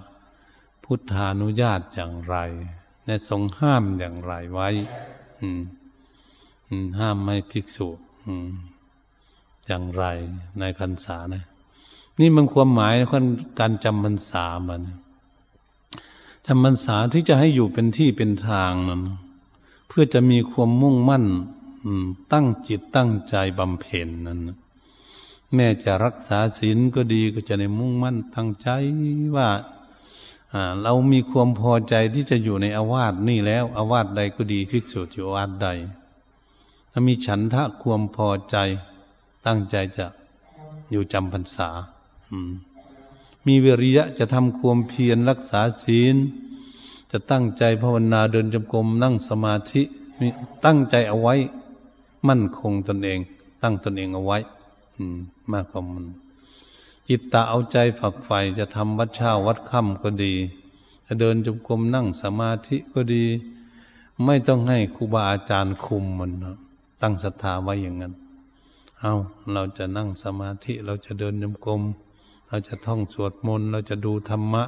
[0.83, 2.37] พุทธานุญาตอย่างไร
[3.05, 4.69] ในทรงห้ามอย่างไรไว้
[5.39, 5.61] อืม
[6.99, 7.87] ห้ามไม่ภิกษุ
[9.65, 10.03] อย่างไร
[10.59, 11.43] ในพรรษานะ
[12.19, 13.25] นี่มันความหมายของ
[13.59, 14.81] การจำพรรษามัน
[16.45, 19.01] จำพรรษาที่จะให้อยู่เป็นที่เป็นทางนั้น
[19.87, 21.25] เพื่อจะมีความมุ่งมั่น
[22.33, 24.39] ตั้งจิตตั้งใจบำเพ็ญนั้น
[25.53, 28.67] แม่จะรักษาศีลก็ดีก็จะในมุ่งมั่นตั้งใจ
[29.35, 29.47] ว่า
[30.83, 35.67] เรามีความพอใจที่จะอยู่ในอาวาสนี่แล้ว อาวาสใดก็ดีภิกษุอยู่อาวาสใด
[36.91, 38.57] ถ้ามีฉันทะความพอใจ
[39.45, 40.05] ตั้งใจจะ
[40.91, 41.69] อยู่จำพรรษา
[43.47, 46.15] มีวิริยะจะทำความเพียรรักษาศีล
[47.11, 49.81] จะตั้งใจภาวนาเดินจงกรมนั่งสมาธิ
[50.65, 51.35] ตั้งใจเอาไว้
[52.27, 53.19] มั่นคงตนเอง
[53.63, 54.37] ตั้งตนเองเอาไว้
[54.95, 55.17] อืม
[55.51, 56.05] มากกว่ามัน
[57.11, 60.33] จิตตาเอาใจฝักใฝ่จะทำวัดเช้าวัดค่ำก็ดี
[61.07, 63.25] จะเดินจงกรมนั่งสมาธิก็ดี
[64.25, 66.55] ไม่ต้องให้ครูบาอาจารย์คุมมันนะ
[67.01, 68.13] ตั้งศรัทธาไว้อย่างนั้น
[68.99, 69.13] เอา
[69.53, 71.81] เราจะนั่งสมาธิเราจะเดินยมกลม
[72.47, 74.63] เราจะท่องสวดมนต์เราจะดูธรรมะ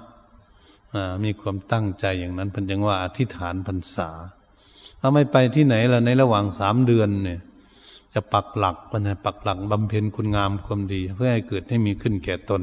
[1.23, 4.09] มีความตั้งใจอย่างนั้นพันยังว่าอธิษฐานพรรษา
[4.99, 7.39] ถ้าไม่ไปที่ไหนล่ะในระหว่างสามเดือนเนี่ย
[8.13, 12.61] จะปักหลักปัญหาปักหลักบำเพ็ญคุณงามความดี เพื่อให้เกิดให้มีขึ้นแก่ตน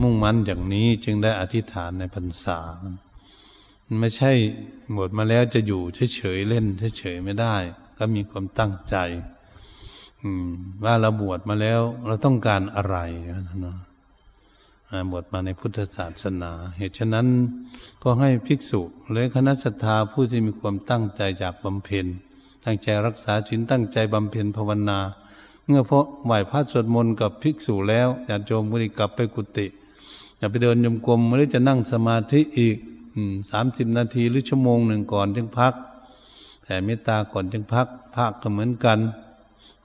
[0.00, 2.58] มุ่งมั่นอย่างนี้จึงได้อธิษฐานในพรรษา
[4.00, 4.30] ไม่ใช่
[4.92, 5.82] หมดมาแล้วจะอยู่
[6.16, 6.66] เฉยๆเล่น
[6.98, 7.56] เฉยๆไม่ได้
[7.98, 8.96] ก็มีความตั้งใจ
[10.84, 12.96] ว่าเราบวชมาแล้ว เราต้องการอะไร
[13.66, 13.76] นะ
[15.10, 17.26] บวชมาในพุทธศาสนา เหตุฉะนั้น
[18.02, 22.06] ก็ให้ภิกษุหรือคณะสัตยาผู้ที่มีความตั้งใจจากบำเพ็ญ
[22.64, 24.98] ตั้งใจรักษาศีลตั้งใจบำเพ็ญภาวนา
[25.66, 29.66] เมื่อพระไหวพระสวดมนต์กับภิกษุแล้วอย่าโจมบุรีกลับไปกุฏิ
[30.38, 32.76] อย่าไปเดินยมกลมหรือจะนั่งสมาธิอีก
[33.50, 35.74] สามสิบนาทีหรือชั่วโมงหนึ่งก่อนจึงพัก
[36.62, 38.98] แผ่เมตตาก่อนจึงพักพักก็เหมือนกัน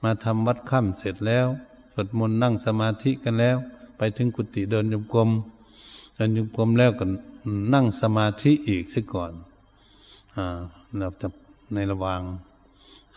[0.02, 1.46] มาทำวัดค่ำเสร็จแล้ว
[1.92, 3.56] สวดมนต์นั่งสมาธิกันแล้ว
[3.96, 5.30] ไปถึงกุฏิเดินยมกลม
[6.16, 7.04] เดินยมกลมแล้วก็
[7.74, 9.32] นั่งสมาธิอีกซะก่อน
[10.36, 10.44] อ่า
[10.98, 11.28] เราจะ
[11.74, 12.20] ในระหว่าง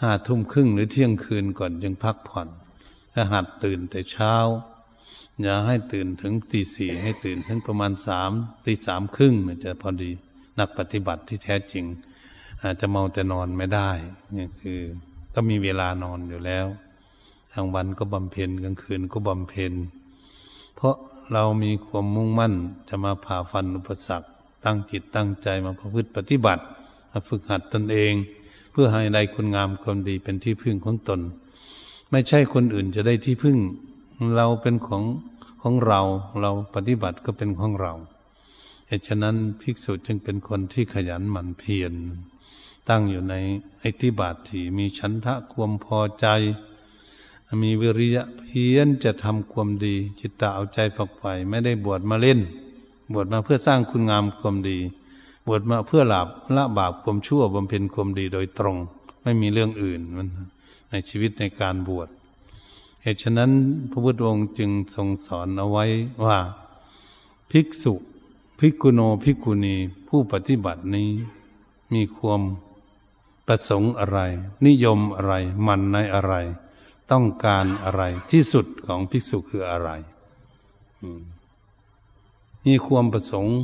[0.01, 2.47] ห้าทุ่มครึ่งหรือเที่ยงคืนก่อนจึงพักผ่อน
[3.13, 4.35] ถ้าหัดตื่นแต่เช้า
[5.41, 8.31] อย่าให้ตื่นถึงตีสี่ให้ตื่นถึงประมาณสาม
[8.65, 9.33] ตีสามครึ่ง
[9.63, 10.09] จะพอดี
[10.59, 11.85] นักปฏิบัติที่แท้จริง
[12.63, 13.89] อาจจะเมาแต่นอนไม่ได้
[14.35, 14.79] นี่คือ
[15.33, 16.65] ก็มีเวลานอนอยู่แล้ว
[17.53, 19.73] กลางวันก็บำเพ็ญกลางคืนก็บำเพ็ญ
[20.75, 20.95] เพราะ
[21.33, 22.53] เรามีความมุ่งมั่น
[22.89, 24.27] จะมาผ่าฟันอุปสรรค
[24.65, 26.63] ตั้งจิตตั้งใจมาประพฤติปฏิบัติ
[27.11, 28.13] มาฝึกหัดตนเอง
[28.71, 31.19] เพื่อให้ได้คุณงามความดีเป็นที่พึ่งของตน
[32.11, 33.57] ไม่ใช่คนอื่นจะได้ที่พึ่ง
[34.35, 35.03] เราเป็นของ
[35.61, 36.01] ของเรา
[36.41, 37.93] เราปฏิบัติก็เป็นของเรา
[38.87, 41.93] เหตุฉะนั้นภิกษุจึงเป็นคนที่ขยันหมั่นเพียร
[42.89, 43.35] ตั้งอยู่ใน
[43.83, 46.27] อิทธิบาทที่มีชันทะความพอใจ
[47.63, 52.39] มีวิริยะเพียรจะทำความดี จิตตาเอาใจฝักใฝ่ไม่ได้บวชมาเล่น
[53.13, 54.77] บวชมาเพื่อสร้างคุณงามความดี
[55.51, 58.77] วชมาเพื่อหลับละบาปความชั่วบำเพ็ญความดีโดยตรง
[59.23, 60.27] ไม่มีเรื่องอื่นมัน
[60.89, 62.09] ในชีวิตในการบวช
[63.03, 63.51] เหตุฉะนั้น
[63.91, 65.85] พระพุทธองค์จึงทรงสอนเอาไว้
[66.25, 66.37] ว่า
[67.51, 67.93] ภิกษุ
[68.59, 69.75] ภิกขุโนภิกขุณี
[70.07, 71.09] ผู้ปฏิบัตินี้
[71.93, 72.41] มีความ
[73.47, 74.19] ประสงค์อะไร
[74.65, 75.33] นิยมอะไร
[75.65, 76.33] มันในอะไร
[77.11, 79.89] ต้องการอะไรที่สุดของภิกษุคืออะไร
[82.65, 83.55] มีความประสงค์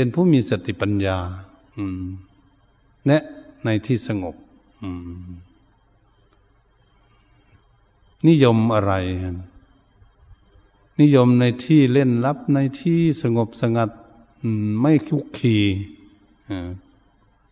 [0.00, 1.18] เป็นผู้มีสติปัญญา
[3.06, 3.22] แนะ
[3.64, 4.34] ในที่สงบ
[8.28, 8.92] นิยมอะไร
[11.00, 13.90] นิยมในที่เล่นลับในที่สงบสงัด
[14.80, 15.56] ไม่คุกคี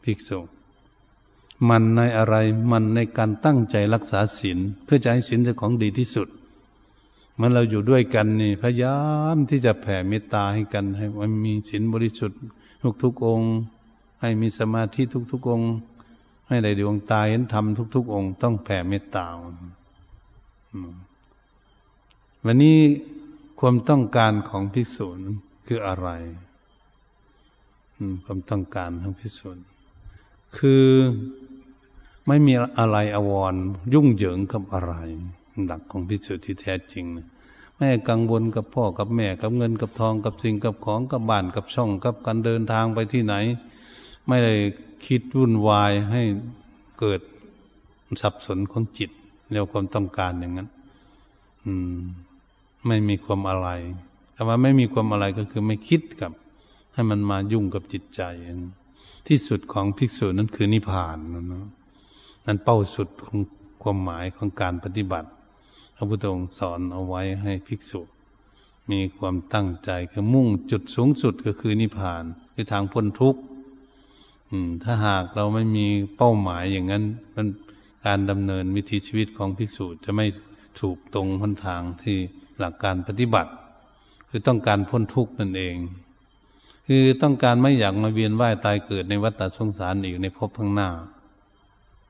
[0.03, 0.39] ภิกษุ
[1.69, 2.35] มันในอะไร
[2.71, 6.29] มันในการตั้งใจรักษาศีลเพื่อจะให้ศีลเป็นของดีที่สุด
[7.41, 8.99] มันเราอยู่ด้วยกันนี่พยายา
[9.35, 12.41] มที่จะแผ่เมตตาให้กัน ให้มันมีศีลบริสุทธิ์
[12.83, 13.51] ทุกทุกองค์
[14.21, 15.71] ให้มีสมาธิทุกทุกองค์
[16.49, 19.27] ให้ได้ดวงตาเห็นธรรมทุกๆองค์ ต้องแผ่เมตตา
[22.45, 22.79] วันนี้
[23.59, 25.27] ความต้องการของพิสูจน์
[25.67, 26.09] คืออะไร
[28.25, 29.65] ความต้องการของพิสูจน์
[30.57, 30.85] คือ
[32.27, 33.55] ไม่มีอะไรอววร
[33.95, 34.95] ยุ่งเหยิงกับอะไร
[35.65, 37.05] หลักของพิสูจน์ที่แท้จริง
[37.77, 43.35] ไม่กังวลกับพ่อกับแม่กับเงินกับทองกับสิ่งกับของกับบ้านกับช่องกับการเดินทางไปที่ไหน
[44.29, 44.55] ไม่ได้
[45.07, 46.23] คิดวุ่นวายให้
[46.99, 47.21] เกิด
[48.23, 49.11] สับสนของจิต
[49.51, 50.69] เรียกความต้องการอย่างนั้น
[51.65, 51.99] อืม
[52.87, 53.69] ไม่มีความอะไร
[54.35, 56.33] คำว่าไม่มีความอะไรก็คือไม่คิดกับ
[56.95, 58.23] ให้มันมายุ่งกับจิตใจ
[59.29, 61.45] ที่สุดของภิกษุนั้นคือนิพพานนะ
[62.47, 63.39] นั่นเป้าสุดของ
[63.83, 65.29] ความหมายของการปฏิบัติ
[65.97, 68.01] พระพุทธองค์สอนเอาไว้ให้ภิกษุ
[68.91, 73.41] มีความตั้งใจคือมุ่งจุดสูงสุดก็คือนิพพานคือทางพ้นทุกข์
[74.83, 77.05] ถ้าหากเราไม่มีเป้าหมายอย่างนั้น
[77.35, 77.47] มัน
[78.07, 80.27] การดำเนินวิถีชีวิตของภิกษุจะไม่
[80.81, 82.17] ถูกตรงหนทางที่
[82.59, 83.51] หลักการปฏิบัติ
[84.29, 85.77] คือต้องการพ้นทุกข์นั่นเอง
[86.87, 90.91] คือต้องการไม่อยากมาเวียนว่ายตายเกิดในวัฏสงสารอีกในภพข้างหน้า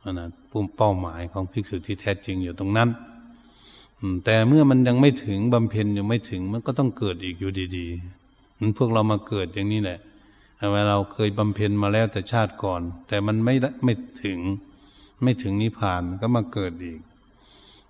[0.03, 2.89] อันนั้นปุ่มเป้าหมายของภิกษุที่แท้จริงอยู่ตรงนั้น
[4.25, 9.99] แต่เมื่อมันยังไม่ถึงบำเพ็ญยังไม่ถึง มันก็ต้องเกิดอีกอยู่ดีๆมันพวกเรามาเกิดอย่างนี้แหละ
[10.73, 13.55] เวลาเราเคยบำเพ็ญมาแล้วแต่ชาติก่อน แต่มันไม่
[13.85, 14.39] ไม่ถึง
[15.23, 17.01] ไม่ถึงนิพพานก็มาเกิดอีก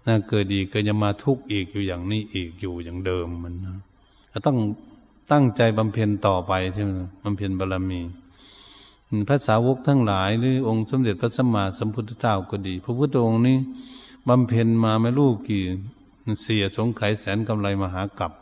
[0.06, 3.76] น่าเกิดอีกก็จะมาทุกข์อีกอยู่อย่างนี้อีกอยู่อย่างเดิมมันนะ
[4.46, 4.56] ต้อง
[5.32, 6.90] ตั้งใจบำเพ็ญต่อไปใช่ไหม
[7.22, 8.00] บำเพ็ญบารมี
[9.28, 13.56] พระสาวกทั้งหลายหรือองค์สมเด็จพระสัมมาสัมพุทธเจ้าก็ดี พระพุทธองค์นี้
[14.28, 15.64] บำเพ็ญมาไม่รู้กี่
[16.42, 18.32] เสียสงไขแสนกำไรมหากับ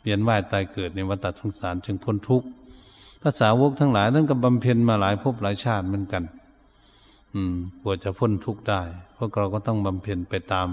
[0.00, 2.46] เปลี่ยนว่ายตายเกิดในวัฏสงสารจึงพ้นทุกข์
[3.20, 6.24] พระสาวกทั้งหลายนั้นก็บำเพ็ญมาหลายภพหลายชาติเหมือนกัน
[7.34, 8.82] อืมกว่าจะพ้นทุกข์ได้
[9.16, 10.68] พวกเราก็ต้องบำเพ็ญไปตาม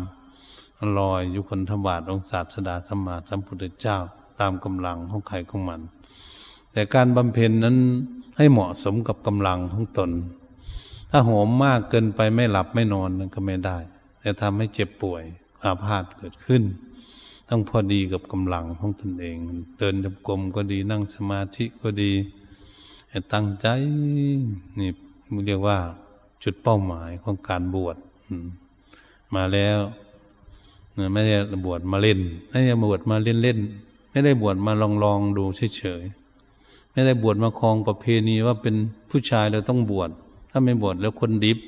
[0.98, 3.98] ลอยยุคนธบาตองศาสดาสมมาสัมพุทธเจ้า
[4.40, 5.82] ตามกำลังของใครของมัน
[6.72, 7.78] แต่การบำเพ็ญนั้น
[8.38, 10.12] ให้เหมาะสมกับกำลังของตน
[11.12, 13.78] ถ้าโหมมากเกินไปไม่หลับไม่นอนก็ไม่ได้
[14.24, 15.24] จะทำให้เจ็บป่วย
[15.64, 16.64] อาพาธเกิดขึ้น
[17.50, 19.38] ต้องพอดีกับกำลังของตนเอง
[19.78, 22.12] เดินจงกรมก็ดีนั่งสมาธิก็ดี
[23.34, 23.68] ตั้งใจ
[24.80, 24.90] นี่
[25.46, 25.78] เรียกว่า
[26.44, 27.98] จุดเป้าหมายของการบวช
[29.36, 29.80] มาแล้ว
[31.14, 32.20] ไม่ได้บวชมาเล่น
[32.50, 33.60] ไม่ได้บวชมาเล่นเล่น
[34.12, 35.44] ไม่ได้บวชมาลองลองดู
[35.78, 38.76] เฉยๆไม่ได้บวชมาคลองประเพณีว่าเป็น
[39.10, 40.10] ผู้ชายเราต้องบวช
[40.50, 41.60] ถ้าไม่บวชแล้วคนดิบ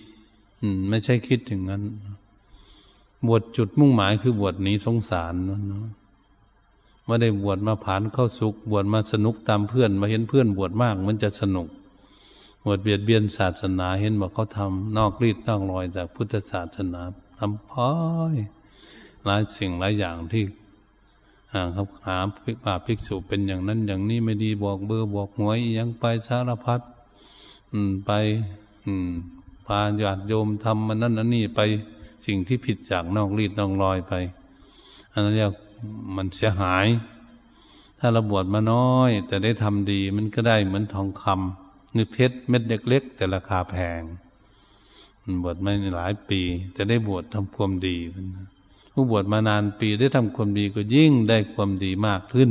[0.62, 1.82] อืม ไม่ใช่คิดถึงนั้น
[3.28, 5.60] บวชจุดมุ่งหมายคือบวชหนีสงสารนะ
[7.06, 11.68] ไม่ได้บวชมาผ่านเข้าสุข บวชมาสนุกตามเพื่อน มาเห็นเพื่อนบวชมากมันจะสนุก
[12.66, 17.02] บวชเบียดเบียนศาสนาเห็นว่าเขาทำนอกรีดนอกรอยจากพุทธศาสนา
[17.38, 17.92] ทำพ้อ
[18.34, 18.36] ย
[19.26, 20.44] หลายสิ่งหลายอย่างที่
[21.54, 26.82] หาครับหาพิกป่าภิกษุเป็นอย่างนั้นอย่างนี้ไม่ดีบอกเบอร์บอกหวยยังไปสารพัด
[27.74, 28.12] อืมไป
[28.86, 29.10] อืม
[29.66, 31.60] พาญาติโยมทำมันนั่นนั่นนี่ไป
[32.26, 34.14] สิ่งที่ผิดจากนอกรีดนอกรอยไป
[35.12, 35.54] อันนั้นเรียก
[36.16, 36.88] มันเสียหาย
[38.00, 44.02] ถ้าเราบวชมาน้อย แต่ได้ทำดีมันก็ได้เหมือนทองคำนี่เพชรเม็ดเล็กๆแต่ราคาแพง
[45.44, 46.42] บวชมาหลายปี
[46.74, 47.98] แต่ได้บวชทำความดี
[48.94, 52.50] ผู้บวชมานานปีได้ทำความดีก็ยิ่งได้ความดีมากขึ้น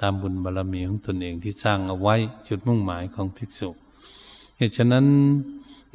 [0.00, 2.14] ตามบุญบารรมีของตนเองที่สร้างเอาไว้
[2.48, 3.70] จุดมุ่งหมายของภิกษุ
[4.56, 5.06] เหตุฉะนั้น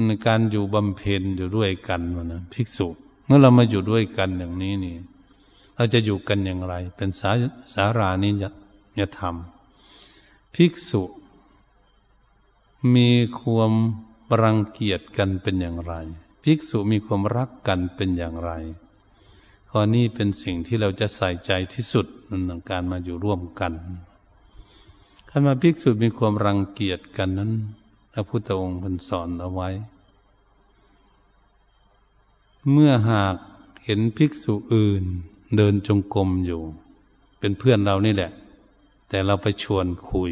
[0.05, 2.87] ในการอยู่บำเพ็ญอยู่ด้วยกันนะภิกษุ
[3.25, 4.95] เมื่อเรามาอยู่ด้วยกันอย่างนี้นี่
[5.75, 7.31] เราจะอยู่กันอย่างไร เป็นสา
[7.73, 8.29] สารานิ
[8.99, 9.35] ยธรรม
[10.55, 11.03] ภิกษุ
[12.95, 13.73] มีความ
[14.41, 15.93] รังเกียจกันเป็นอย่างไร
[16.43, 18.51] ภิกษุมีความรักกันเป็นอย่างไร
[19.69, 22.05] ข้อนี้เป็นสิ่งที่เราจะใส่ใจที่สุด
[22.45, 23.73] ในการมาอยู่ร่วมกัน
[25.29, 27.51] ถ้ามาภิกษุมีความรังเกียจกันนั้น
[28.17, 29.69] ระพุทธองค์พันสอนเอาไว้
[32.71, 33.35] เมื่อหาก
[33.85, 35.03] เห็นภิกษุอื่น
[35.57, 36.61] เดินจงกรมอยู่
[37.39, 38.31] เป็นเพื่อนเรานี่แหละ
[39.09, 40.31] แต่เราไปชวนคุย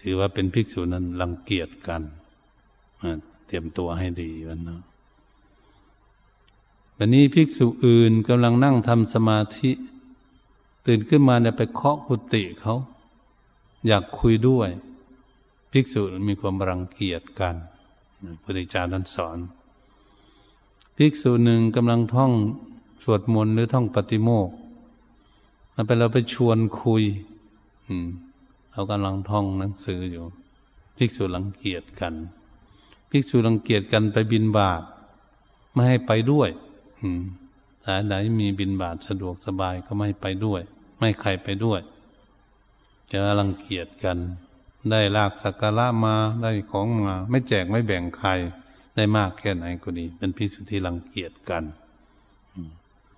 [0.00, 2.02] ถือว่าเป็นภิกษุนั้นรังเกียจกัน
[3.46, 4.80] เตรียมตัวให้ดีวันนะ
[6.96, 9.70] วันนี้ภิกษุอื่นกำลังนั่งทำสมาธิ
[10.86, 12.74] ตื่นขึ้นมาเนี่ยไปเคาะกุฏิเขา
[13.86, 14.70] อยากคุยด้วย
[15.72, 17.56] ภิกษุมีความรังเกียจกัน
[18.42, 19.38] พระเจ้าท่านสอน
[20.96, 22.32] ภิกษุหนึ่งกำลังท่อง
[23.02, 24.54] สวดมนต์หรือท่องปฏิโมกข์
[25.74, 27.02] มันไปเราไปชวนคุย
[27.86, 28.08] อืม
[28.72, 30.24] เขากำลังท่องหนังสืออยู่
[30.96, 32.14] ภิกษุรังเกียจกัน
[33.10, 34.82] ภิกษุรังเกียจกันไปบินบาต
[35.72, 36.50] ไม่ให้ไปด้วย
[37.00, 37.22] อืม
[37.82, 40.60] ถ้าไหนมีบินบาตสะดวกสบายก็ไม่ไปด้วย
[40.98, 41.80] ไม่ใครไปด้วย
[43.10, 44.18] จะรังเกียจกัน
[44.90, 48.30] ได้ลากสักการะมาได้ของมา ไม่แจกไม่แบ่งใคร
[48.96, 51.64] ได้มากแค่ไหนก็ดี เป็นภิกษุที่รังเกียจกัน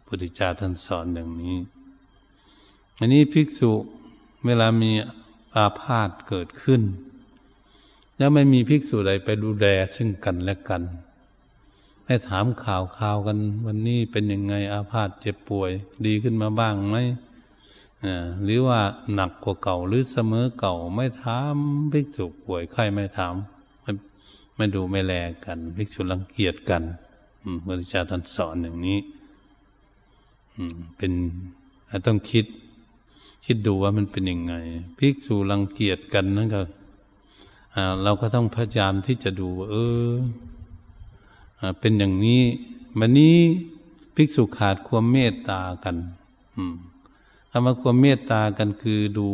[0.07, 1.57] พุทธิจาท่านสอนอย่างนี้
[2.98, 3.70] อันนี้ภิกษุ
[4.46, 4.92] เวลามี
[5.57, 6.83] อาพาธเกิดขึ้น
[8.16, 10.83] แล้วไม่มีภิกษุใดไปดูแลซึ่งกันและกัน
[12.07, 15.70] ให้ถามข่าวข่าวกัน วันนี้เป็นยังไงอาพาธเจ็บป่วย
[16.07, 16.96] ดีขึ้นมาบ้างไหม
[18.45, 18.81] หรือว่า
[19.15, 21.57] หนักกว่าเก่าหรือเสมอเก่าไม่ถาม
[21.93, 23.35] ภิกษุป่วยไข้ไม่ถาม
[23.83, 23.91] ไม่
[24.57, 26.83] ไม่ดูไม่แลกันภิกษุรังเกียจกัน
[27.67, 28.99] บริจาท่านสอนอย่างนี้
[30.97, 31.12] เป็น
[32.07, 32.47] ต้องคิด
[33.45, 34.55] คิดดูว่ามันเป็นยังไง
[34.99, 36.62] ภิกษุรังเกียจกันนั่นก็
[38.03, 39.75] เราก็ต้องพยายามที่จะดูเอ
[40.09, 40.12] อ
[41.81, 42.43] เป็นอย่างนี้
[42.99, 43.37] วันนี้
[44.15, 45.97] ภิกษุขาดความเมตตากัน
[46.57, 46.77] อืม
[47.55, 49.29] คำว่าความเมตตากันคือดู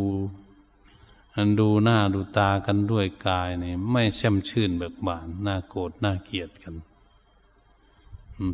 [1.35, 6.75] อันดูหน้าดูตากันด้วยกายเนี่ยไม่แช่มชื่นเบิกบานน่าโกรธน่าเกลียดกัน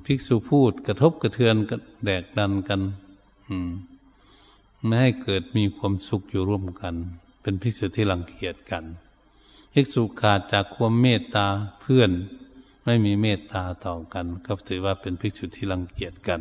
[0.04, 1.72] ภิกษุพูดกระทบกระเทือนก
[2.04, 2.80] แดกดันกัน
[3.48, 3.70] อืม
[4.84, 6.94] ไม่ให้เกิดมีความสุขอยู่ร่วมกัน
[7.42, 8.84] เป็นภิกษุที่รังเกียจกัน
[9.72, 11.46] ภิกษุขาดจากความเมตตา
[11.80, 12.10] เพื่อน
[12.84, 16.40] ไม่มีเมตตาต่อกัน ก็ถือว่าเป็นภิกษุที่รังเกียจกัน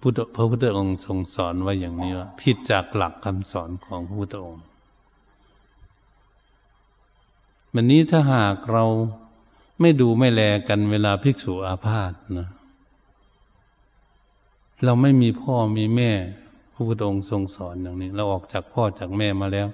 [0.00, 4.64] พุทธพระพุทธองค์ทรงสอนไว้อย่างนี้ว่าผิดจากหลักคำสอนของพระพุทธองค์
[7.74, 8.84] วันนี้ถ้าหากเรา
[9.80, 12.48] ไม่ดูไม่แลกันเวลาภิกษุอาพาธนะ
[14.84, 16.12] เราไม่มีพ่อมีแม่
[16.72, 19.68] พระพุทธองค์ทรงสอนอย่างนี้ เราออกจากพ่อจากแม่มาแล้ว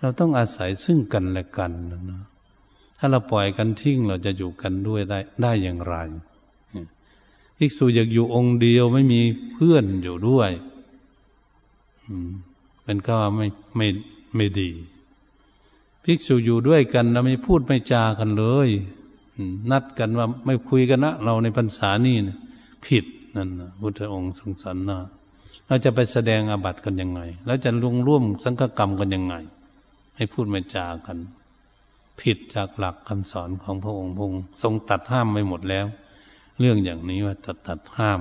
[0.00, 2.22] เราต้องอาศัยซึ่งกันและกันนะ
[2.98, 5.94] ถ้าเราปล่อยกันทิ้งเราจะอยู่กันด้วยได้ได้อย่างไร
[7.64, 9.20] ภิกษุอยากอยู่องค์เดียวไม่มี
[9.52, 10.50] เพื่อนอยู่ด้วย
[12.86, 13.46] มันก็ไม่
[13.76, 13.86] ไม่
[14.36, 14.70] ไม่ดี
[16.04, 18.68] ภิกษุอยู่ด้วยกันเราไม่พูดไม่จากันเลย
[19.70, 22.36] นัดกันว่าไม่คุยกันนะเราในพรรษานี่นะ
[22.86, 23.04] ผิด
[23.36, 24.98] นั่นนะพุทธองค์ทรงสอนนะ
[25.66, 29.34] เราจะไปแสดงอาบัติกันยังไง แล้วจะลงร่วมสังฆกรรมกันยังไง
[30.16, 31.18] ให้พูดไม่จากัน
[32.20, 35.86] ผิดจากหลักคำสอนของพระองค์พงทรงตัดห้ามไปหมดแล้ว
[36.64, 38.20] เรื่องอย่างนี้ว่าตัดตัดห้าม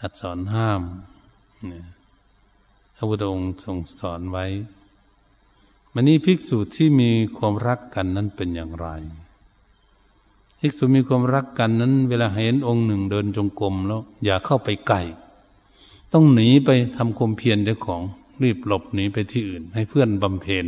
[0.00, 0.82] ตัดสอนห้าม
[2.96, 4.46] พระพุทธองค์ทรงสอนไว้
[5.92, 8.86] มันนี้ภิกษุที่มีความรักกันนั้นเป็นอย่างไร
[10.58, 15.00] ภิกษุมีความรักกันนั้น เวลาเห็นองค์หนึ่งเดินจงกรมแล้ว อย่าเข้าไปใกล้
[16.12, 18.02] ต้องหนีไปทำความเพียรเจ้าของ
[18.42, 20.66] รีบหลบหนีไปที่อื่น ให้เพื่อนบำเพ็ญ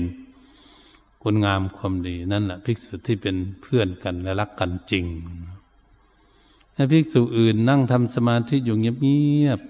[1.23, 5.07] คุณงามความดีนั่นแหละภิกษุที่เป็นเพื่อนกันและรักกันจริง
[6.75, 9.61] ถ้าภิกษุอื่นนั่งทำสมาธิอยู่เงียบ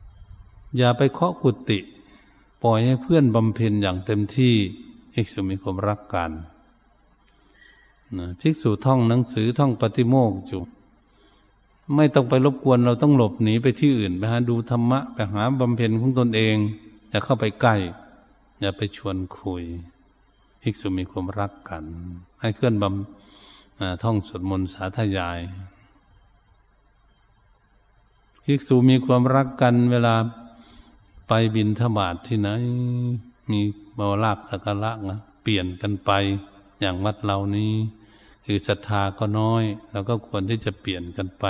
[0.00, 1.78] ๆอย่าไปเคาะกุฏิ
[2.62, 4.54] ปล่อยให้เพื่อนบำเพ็ญอย่างเต็มที่
[5.12, 6.30] ภิกษุมีความรักกัน
[8.40, 10.62] ภิกษุท่องหนังสือท่องปฏิโมกข์อยู่
[11.96, 16.56] ไม่ต้องไปรบกวนเราต้องหลบหนีไปที่อื่นไปหาดูธรรมะไปหาบำเพ็ญของตนเอง
[17.08, 17.74] อย่าเข้าไปใกล้
[18.60, 19.64] อย่าไปชวนคุย
[20.62, 21.84] ภิกษุมีความรักกัน
[22.40, 23.19] ให้เพื่อนบำ
[24.02, 25.40] ท่องสวดมนต์สาธยาย
[28.44, 30.14] ภิกษุมีความรักกันเวลา
[31.28, 32.48] ไปบินทบาทที่ไหน
[33.50, 33.60] มี
[33.98, 36.10] บาวลาบสักการะนะเปลี่ยนกันไป
[36.80, 37.72] อย่างวัดเรานี้
[38.46, 41.44] คือศรัทธาก็น้อยเราก็ควรที่จะเปลี่ยนกันไป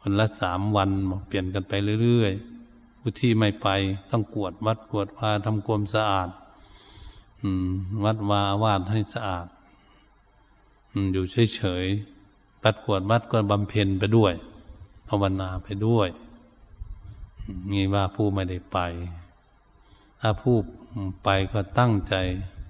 [0.00, 0.90] วันละสามวัน
[1.28, 3.68] เปลี่ยนกันไปเรื่อยๆผู้ที่ไม่ไป
[4.10, 6.28] ต้องกวดวัดกวดวาทำความสะอาด
[8.04, 9.46] วัดวาวาดให้สะอาด
[11.12, 11.24] อยู่
[11.56, 14.34] เฉยๆปัดกวดวัดก็บำเพ็ญไปด้วย
[15.08, 16.08] ภาวนาไปด้วย
[17.72, 18.78] นี่ว่าผู้ไม่ได้ไป
[20.20, 20.56] ถ้าผู้
[21.24, 22.14] ไปก็ตั้งใจ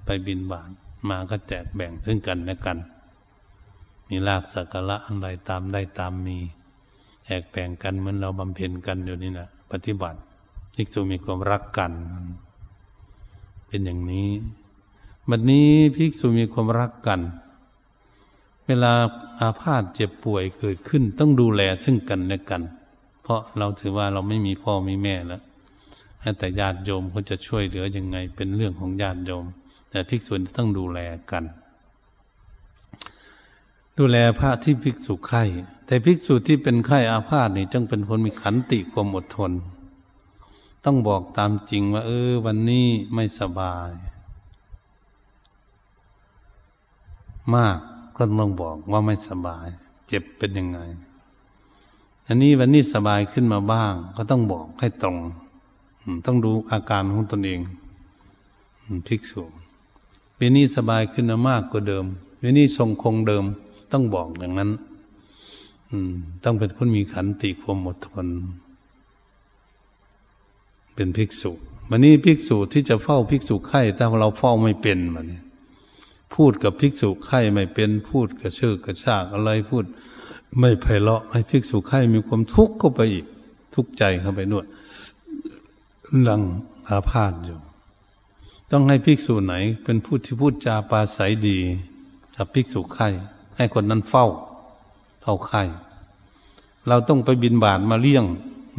[0.05, 0.70] ไปบินบาน
[1.09, 2.79] มาก็แจกแบ่งซึ่งกันและกัน
[4.09, 6.39] มีลาบสักการะอะไรตามได้ตามมี
[7.25, 10.18] แจกแบ่งกันเหมือนเราบำเพ็ญกันอยู่นี่นะปฏิบัติ
[10.75, 11.93] ภิกษุมีความรักกัน
[13.66, 14.29] เป็นอย่างนี้
[15.31, 17.20] บัดนี้ภิกษุมีความรักกัน
[18.67, 18.93] เวลา
[19.41, 22.62] อาพาธเจ็บป่วยเกิดขึ้น ต้องดูแลซึ่งกันและกัน
[23.23, 25.43] เพราะเราถือว่าเราไม่มีพ่อมีแม่แล้ว
[26.39, 29.45] แต่ญาติโยมเขาจะช่วยเหลือยังไง เป็นเรื่องของญาติโยม
[29.91, 30.99] แต่ภิกษุต้องดูแล
[31.31, 31.45] กัน
[33.99, 35.43] ดูแลพระที่ภิกษุไข้
[35.87, 39.53] แต่ภิกษุที่เป็นไข้อาพาธนี่จงเป็นคนมีขันติความอดทน
[40.85, 43.91] ต้องบอกตามจริงว่า เออ วันนี้ไม่สบาย
[47.55, 47.79] มาก
[48.17, 49.67] ก็ต้องบอกว่าไม่สบาย
[50.09, 50.79] เจ็บเป็นยังไง
[52.27, 55.17] อันนี้วันนี้สบายขึ้นมาบ้าง ก็ต้องบอกให้ตรง
[56.27, 57.61] ต้องดูอาการของตนเอง
[59.07, 59.43] ภิกษุ
[60.39, 62.05] วันนี้สบายขึ้นมามากกว่าเดิม
[62.43, 63.45] วันนี้ทรงคงเดิม
[63.93, 64.71] ต้องบอกอย่างนั้น
[66.45, 68.27] ต้องเป็นคนมีขันติความอดทน
[70.95, 71.51] เป็นภิกษุ
[71.91, 75.43] วันนี้ภิกษุที่จะเฝ้าภิกษุไข้ถ้าเราเฝ้าไม่เป็นมันเนี่ย
[76.35, 79.85] พูดกับภิกษุไข่ไม่เป็นพูดกับชื่อกระชากอะไรพูด
[80.59, 83.26] ไม่ไพเราะให้ภิกษุไข่มีความทุกข์เข้าไปอีก
[83.74, 84.66] ทุกข์ใจเข้าไปนวด
[86.22, 86.43] หลัง
[86.89, 87.59] อาพาธอยู่
[88.70, 89.55] ต้องให้ภิกษุไหน
[89.85, 91.59] เป็นผู้ที่พูดจาปาศัยดี
[92.37, 93.09] กับภิกษุไข่
[93.57, 94.26] ให้คนนั้นเฝ้า
[95.22, 95.62] เฝ้าไข่
[96.89, 98.24] เราต้องไปบินบาทมาเลี้ยง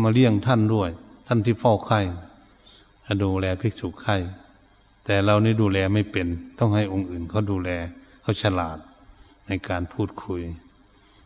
[0.01, 0.89] มาเลี้ยงท่านด้วย
[1.27, 1.99] ท่านที่เฝ้าไข่
[3.21, 4.15] ดูแลภิกษุไข่
[5.05, 6.27] แต่เรานี่ดูแลไม่เป็น
[6.59, 7.69] ต้องให้องค์อื่นเขาดูแล
[8.21, 8.77] เขาฉลาด
[9.47, 10.41] ในการพูดคุย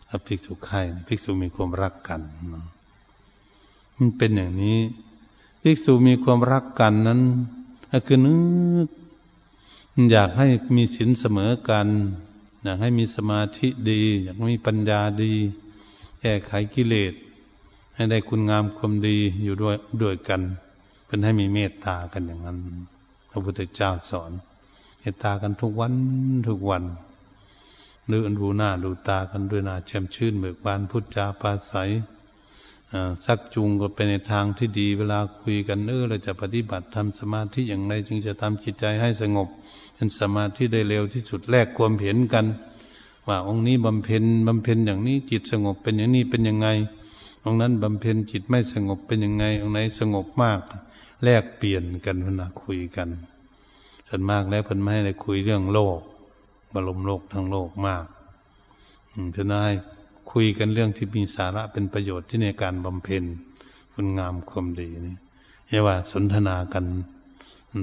[0.07, 2.21] ถ้าภิกษุไข่ภิกษุมีความรักกัน
[3.97, 4.79] มันเป็นอย่างนี้
[5.61, 7.21] ภิกษุมีความรักกันนั้น
[7.91, 8.35] ก็คือนึ
[8.85, 8.89] ก
[10.11, 11.87] อยากให้มีศีลเสมอกัน
[12.63, 15.33] อยากให้มีสมาธิดี อยากมีปัญญาดี
[16.21, 17.13] แก้ไขกิเลส
[17.95, 20.41] ให้ได้คุณงามความดีอยู่ด้วยด้วยกัน
[21.05, 22.57] เป็นให้มีเมตตากันอย่างนั้น
[23.29, 24.31] พระพุทธเจ้าสอน
[24.99, 25.93] เมตตากันทุกวัน
[26.47, 26.83] ทุกวัน
[28.11, 31.89] ดูดูหน้าดูตากันด้วยหน้าแช่มชื่นเบิกบานพุทธจาปาศัย
[33.25, 39.47] สักจูงก็ไปในทางที่ดีเวลาคุยกันเออเราจะปฏิบัติทำสมาธิอย่างไรจึงจะทำจิตใจให้สงบ
[39.95, 42.45] เป็นสมาธิได้เร็วที่สุดแลกความเห็นกัน
[43.27, 46.67] ว่าองค์นี้บำเพ็ญบำเพ็ญอย่างนี้จิตสงบเป็นอย่างนี้เป็นยังไง
[47.43, 50.61] องค์นั้นบำเพ็ญจิตไม่สงบเป็นยังไงองค์ไหนสงบมาก
[51.23, 53.09] แลกเปลี่ยนกันพนาคุยกัน
[54.07, 55.99] ส่วนมากแล้วเพิ่นไม่ให้คุยเรื่องโลก
[56.73, 58.05] บรมโลกทั้งโลกมาก
[59.33, 59.73] เพิ่นให้
[60.31, 63.23] คุยกันเรื่องที่มีสาระเป็นประโยชน์ที่ในการบำเพ็ญ
[63.93, 65.15] คุณงามความดีนี่
[65.67, 66.85] เรียกว่าสนทนากัน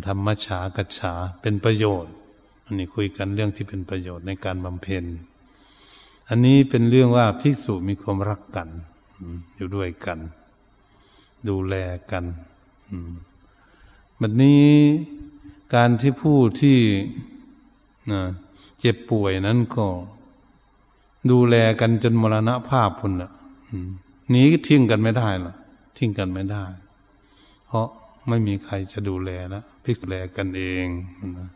[0.07, 1.13] ธรรมชากัจฉา
[1.43, 2.13] เป็นประโยชน์
[2.65, 5.05] อันนี้คุยกันเรื่องที่เป็นประโยชน์ในการบำเพ็ญ
[6.29, 8.69] อันนี้เป็นเรื่องว่าภิกษุมีความรักกัน
[9.57, 10.19] อยู่ด้วยกัน
[11.49, 11.75] ดูแล
[12.11, 12.25] กัน
[14.21, 14.65] บัดนี้
[15.75, 16.79] การที่ผู้ที่
[18.79, 19.87] เจ็บป่วยนั้นก็
[21.31, 23.31] ดูแลกันจนมรณะภาพพุ่นอะ
[24.31, 25.55] หนีทิ้งกันไม่ได้หรอก
[25.97, 26.65] ทิ้งกันไม่ได้
[27.67, 27.87] เพราะ
[28.29, 30.87] ไม่มีใครจะดูแลนะพิกแลกันเอง
[31.39, 31.49] นะ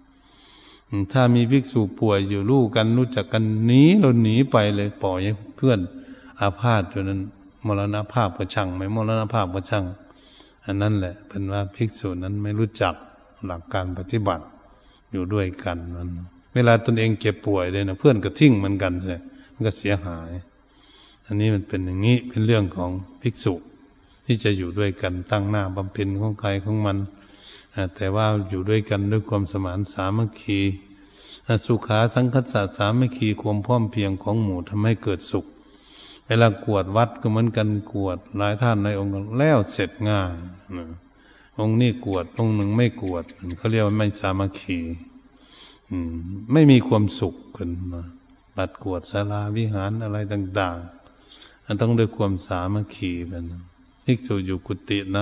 [1.13, 5.21] ถ้ามีภิกษุป่วยอยู่ลูกกันรู้จักกันหนีเราหนีไปเลยปล่อย
[5.57, 5.79] เพื่อน
[6.41, 7.21] อาพาธจนนั้น
[7.67, 9.85] มรณภาพก็ช่างไหมมรณภาพก็ช่าง
[10.65, 12.95] อันนั้นแหละเป็นว่าภิกษุนั้นไม่รู้จัก
[13.47, 14.45] หลักการปฏิบัติ
[15.13, 16.09] อยู่ด้วยกันมัน
[16.55, 19.21] เวลาตนเองเจ็บป่วยเลยนะเพื่อนก็ทิ้งเหมือนกันเลย
[19.53, 20.31] มันก็เสียหาย
[21.27, 22.91] อันนี้มันเป็นอย่างนี้เป็นเรื่องของ
[23.23, 23.55] ภิกษุ
[24.27, 26.99] ที่จะอยู่ด้วยกันตั้งหน้าบำเพ็ญของใครของมัน
[27.97, 30.61] แต่ว่าอยู่ด้วยกันด้วยความสมานสามัคคี
[31.67, 35.47] สุขาสังคัสะสามัคคีความพร้อมเพียงของหมู่ทำให้เกิดสุข
[36.31, 40.35] เวลากวดวัดก็เหมือนกันกวดหลายท่านในองค์แล้วเสร็จง่าย
[41.61, 43.25] องค์นี้กวดองค์หนึ่งไม่กวด
[43.59, 44.79] เขาเรียกว่าไม่สามัคคี
[46.53, 48.03] ไม่มีความสุขขึ้นมา
[48.57, 50.77] บัดกวดศาลาวิหารอะไรต่าง
[51.23, 53.45] ๆ อันต้องด้วยความสามัคคีเป็น
[54.05, 55.19] ภิกษุอยู่กุฏิไหน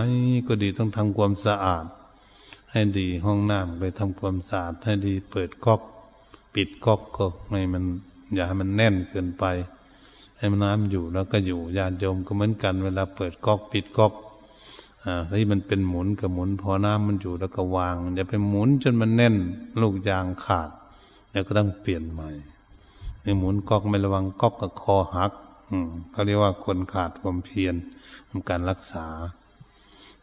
[0.47, 1.87] ก็ดีต้องทำความสะอาด
[2.71, 5.83] ให้ดีห้องน้ำไปทำความสะอาดให้ดีเปิดก๊อก
[6.55, 7.85] ปิดก๊อกก็ไม่มัน
[8.35, 9.45] อย่าให้มันแน่นเกินไป
[10.39, 14.13] ให้มันน้ำอยู่แล้วก็อยู่ญาติโยมก็เหมือนกัน เวลาเปิดก๊อกปิดก๊อก
[15.05, 19.37] อ่าที่มันเป็นหมุนกับหมุน พอน้ำมันอยู่แล้วก็วางอย่าไปหมุนจนมันแน่น
[19.81, 20.71] ลูกยางขาด
[21.33, 22.31] แล้วก็ต้องเปลี่ยนใหม่
[23.39, 25.33] หมุนก๊อกไม่ระวังก๊อกกับคอหัก
[25.71, 27.75] อืมเขาเรียกว่าคนขาดความเพียร
[28.29, 29.07] ทำการรักษา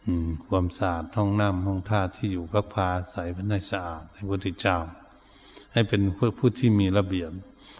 [0.06, 4.78] อืม ความสะอาดห้องน้ำห้องท่าที่อยู่พักพาใส่พระนายสะอาดให้พุทธเจ้า
[5.74, 6.02] ให้เป็น
[6.38, 7.32] ผู้ที่มีระเบียบ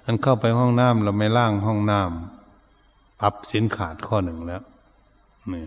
[0.06, 4.62] อันเข้าไปห้องน้ำเราไม่ล่างห้องน้ำปรับสินขาดข้อหนึ่งแล้ว
[5.52, 5.64] นี่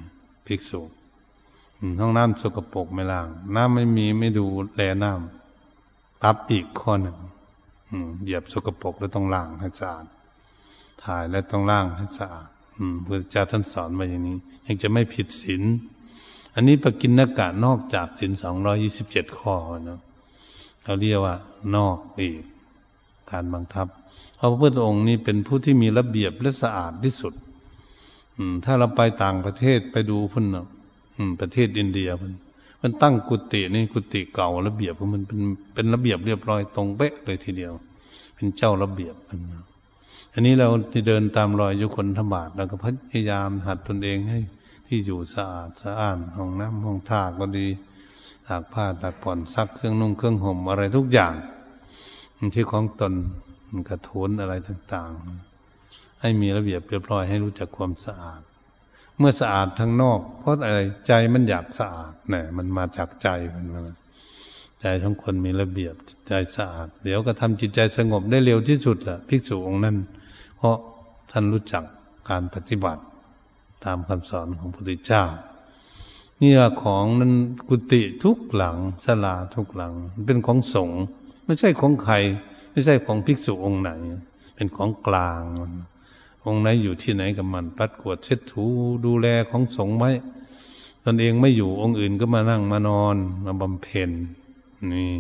[0.47, 0.81] ภิกษุ
[2.01, 3.27] ห้องน้ำสกปรกไม่ล่าง
[3.57, 7.17] น้ำไม่มีไม่ดูแลน้ำปรับอีกข้อหนึ่ง
[8.23, 10.07] เหยียบสกปรกแล้วต้องล้างให้สะอาด
[11.03, 12.49] ถ่ายแล้วต้องล้างให้สะอาด
[13.07, 14.37] พระเจ้าท่านสอนมาอย่างนี้
[14.67, 15.63] ยังจะไม่ผิดศีล
[16.55, 19.55] อันนี้ปกินนากาศนอกจากศีลสองร้อยี่สิบเจ็ดข้อ
[19.89, 20.01] นะ
[20.83, 21.37] เขาเรียกว่า
[21.77, 22.41] นอกอีก
[23.31, 23.89] การบังคับ
[24.39, 27.35] พระพุทธองค์นี้เป็นผู้ที่มีระเบียบและสะอาดที่สุด
[28.37, 30.67] อืม ถ้าเราไปต่างประเทศไปดูพุ่นนะ
[31.17, 32.33] อืม ประเทศอินเดียมัน
[32.83, 35.41] มันตั้งกุฏินี่กุฏิเก่าระเบียบมันเป็น
[35.75, 37.73] เป็นระเบียบเรียบร้อยตรงเป๊ะเลยทีเดียว
[38.35, 39.41] เป็นเจ้าระเบียบมัน
[40.35, 40.69] อันนี้เรา
[41.07, 42.77] เดินตามรอยยุคนธบาตเราก็
[43.11, 44.39] พยายามหัดตนเองให้
[44.87, 47.67] ที่อยู่สะอาดสะอ้านห้องน้ำห้องท่าก็ดี
[48.47, 51.35] ตากผ้าตากผ่อนซักเครื่องนุ่งเครื่องห่มอะไรทุกอย่าง
[52.55, 53.15] ที่ของตน
[53.89, 58.43] กระโถนอะไรต่างๆ ให้มีระเบียบเรียบร้อยให้รู้จักความสะอาด
[59.19, 63.81] เมื่อสะอาดทั้งนอก เพราะอะไรใจมันอยากสะอาดเนี่ยมันมาจากใจมันมา
[64.81, 65.95] ใจทั้งคนมีระเบียบ
[66.29, 69.97] ใจสะอาด เดี๋ยวก็ทำจิตใจสงบได้เร็วที่สุดแหละภิกษุองค์นั้น
[70.57, 70.77] เพราะ
[71.31, 71.85] ท่านรู้จัก
[72.31, 73.03] การปฏิบัติ
[73.85, 75.25] ตามคำสอนของพระพุทธเจ้า
[76.41, 76.53] นี่
[76.83, 77.33] ของนั้น
[77.69, 79.93] กุฏิทุกหลังสลาทุกหลัง
[80.27, 81.03] เป็นของสงฆ์
[81.45, 82.15] ไม่ใช่ของใคร
[82.79, 83.91] ไม่ใช่ของภิกษุองค์ไหน
[84.55, 85.43] เป็นของกลาง
[86.47, 88.65] องค์ไหนอยู่ที่ไหนกับมันปัดกวดเช็ดถู
[89.05, 90.11] ดูแลของสงฆ์ไว้
[91.05, 94.11] ตนเองไม่อยู่องค์อื่นก็มานั่งมานอนมาบำเพ็ญ
[94.93, 95.13] นี่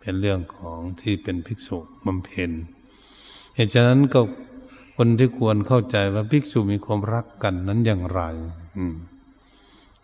[0.00, 2.50] เป็นเรื่องของที่เป็นภิกษุบำเพ็ญ
[3.54, 4.20] เหตุฉะนั้นก็
[4.96, 8.20] คนที่ควรเข้าใจว่าภิกษุมีความรักกันนั้นอย่างไร
[8.78, 8.96] อืม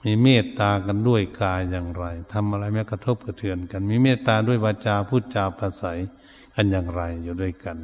[0.04, 5.92] มีเมตตากันด้วยกายอย่างไรทำอะไรไม่กระทบกระเทือนกัน มีเมตตาด้วยวาจาพูดจาภาษา
[6.56, 7.76] กันอย่างไรอยู่ด้วยกัน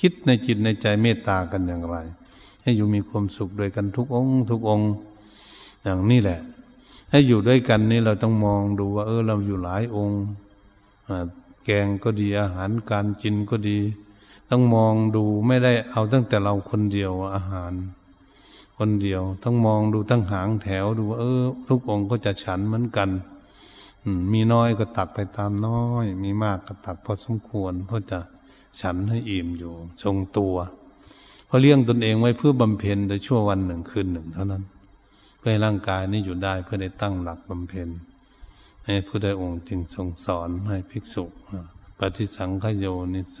[0.00, 1.96] คิดในจิตในใจเมตตากันอย่างไร
[2.62, 4.90] ให้อยู่มีความสุขด้วยกันทุกองค์ ทุกองค์
[5.82, 6.40] อย่างนี้แหละ
[7.10, 10.20] ให้อยู่ด้วยกันนี่เราต้องมองดูว่า เออเราอยู่หลายองค์
[11.64, 13.78] แกงก็ดีอาหารการกินก็ดี
[14.50, 17.72] ต้องมองดูไม่ได้เอาตั้งแต่เราคนเดียวอาหาร
[18.78, 23.08] คนเดียวต้องมองดูตั้งหางแถวดูว่าเออ ทุกองค์ก็จะฉันเหมือนกัน
[24.32, 28.18] มีน้อยก็ตักไปตามน้อย มีมากก็ตักพอสมควรเพื่อจะ
[28.80, 30.56] ฉันให้อิ่มอยู่ ทรงตัว
[31.46, 34.64] เพราะเลี้ยงตนเองไว้เพื่อบำเพ็ญในชั่ววันหนึ่งคืนหนึ่งเท่านั้น
[35.38, 37.88] เพื่อให้ร่างกายนี้อยู่ได้เพื่อได้ตั้งหลักบำเพ็ญ
[38.84, 41.24] ให้พระได้องค์จึงทรงสอนให้ภิกษุ
[41.98, 43.38] ปฏิสังขโยนิโส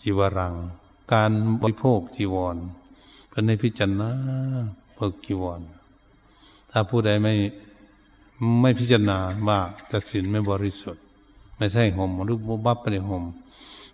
[0.00, 0.54] จีวรัง
[1.12, 2.56] การบริโภคจีวร
[3.28, 4.10] เพื่อให้พิจารณา
[4.94, 5.60] เพิกจีวร
[6.70, 7.34] ถ้าผู้ใดไม่
[8.60, 9.18] ไม่พิจารณา
[9.48, 9.60] ว่า
[9.92, 11.02] ตัดสินไม่บริสุทธิ์
[11.56, 13.24] ไม่ใช่ห่มหรือบ,บับไปในห่ม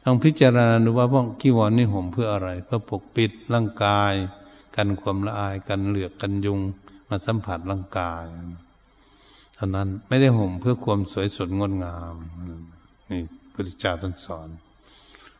[0.04, 4.12] ต้องพิจารณาดูว่าพวกกีวรนี่ห่มเพื่ออะไร เพื่อปกปิดร่างกาย
[4.76, 6.60] กันความละอายกันเหลือกกันยุง
[7.08, 8.24] มาสัมผัสร่างกาย
[9.54, 12.14] เท่านั้นไม่ได้ห่มเพื่อความสวยสดงดงาม
[13.10, 13.20] นี่
[13.52, 14.48] พระเจ้าท่านสอน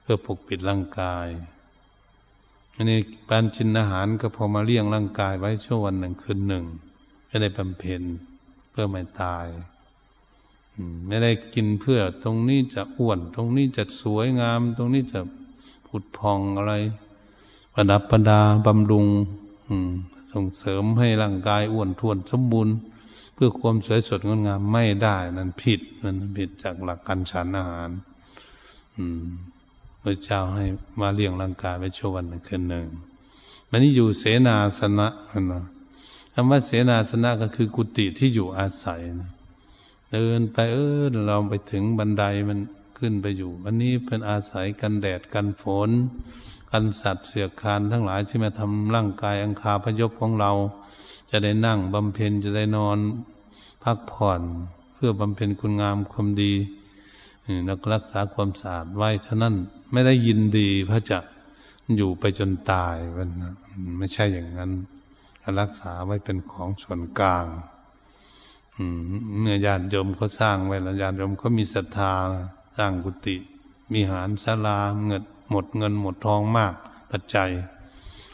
[0.03, 1.27] เพื่อปกปิดร่างกาย
[2.77, 2.99] อันนี้
[3.31, 6.65] การชินอาหารก็พอมาเลี้ยงร่างกายไว้ช่ววันหนึ่งคืนหนึ่ง
[7.27, 8.03] ไม่ได้บำเพ็ญ
[8.81, 9.47] พื่อไม่ตาย
[11.07, 15.21] ไม่ได้กินเพื่อตรงนี้จะอ้วน ตรงนี้จะสวยงาม ตรงนี้จะ
[15.87, 16.75] ผุดพองอะไร
[17.75, 19.07] ประดับประดาบำรุง
[20.33, 22.75] ส่งเสริมให้ร่างกายอ้วนท้วนสมบูรณ์
[23.35, 27.91] เพื่อความสวยสดงดงามไม่ได้ นั้นผิดนั้นผิดจากหลักการฉันอาหาร
[28.97, 29.25] อืม
[30.03, 30.65] พระเจ้าให้
[31.01, 32.87] มาเลี้ยงร่างกายไว้ชั่ววันหนึ่งคืนหนึ่ง
[33.71, 35.09] มันนี่อยู่เสนาสนะ
[35.53, 35.63] นะ
[36.35, 39.31] คำว่าเสนาสนะก็คือกุฏิที่อยู่อาศัยนะ
[40.13, 42.59] เดินไปเออเราไปถึงบันไดมัน
[42.99, 45.91] ขึ้นไปอยู่วันนี้เป็นอาศัยกันแดดกันฝน
[46.71, 50.53] กันสัตว์เสือคานทั้งหลายที่มาทำร่างกายอังคาพยพของเรา
[51.31, 52.99] จะได้นั่งบำเพ็ญจะได้นอน
[53.85, 54.41] พักผ่อน
[54.95, 56.53] เพื่อบำเพ็ญคุณงามความดี
[57.69, 59.55] นักรักษาความสะอาดไว้เท่านั้น
[59.93, 61.19] ไม่ได้ยินดีพระจะ
[61.97, 63.29] อยู่ไปจนตายมัน
[63.99, 64.73] ไม่ใช่อย่างนั้น
[65.61, 67.47] รักษาไว้เป็นของส่วนกลาง
[69.41, 72.13] เมื่อญาติโยมเขาสร้างไว้แล้วญาติโยมเขามีศรัทธา
[72.77, 73.37] สร้างกุฏิ
[73.93, 76.75] มีหารศาลาเงินหมดเงินหมดทองมาก
[77.11, 77.51] ปัจจัย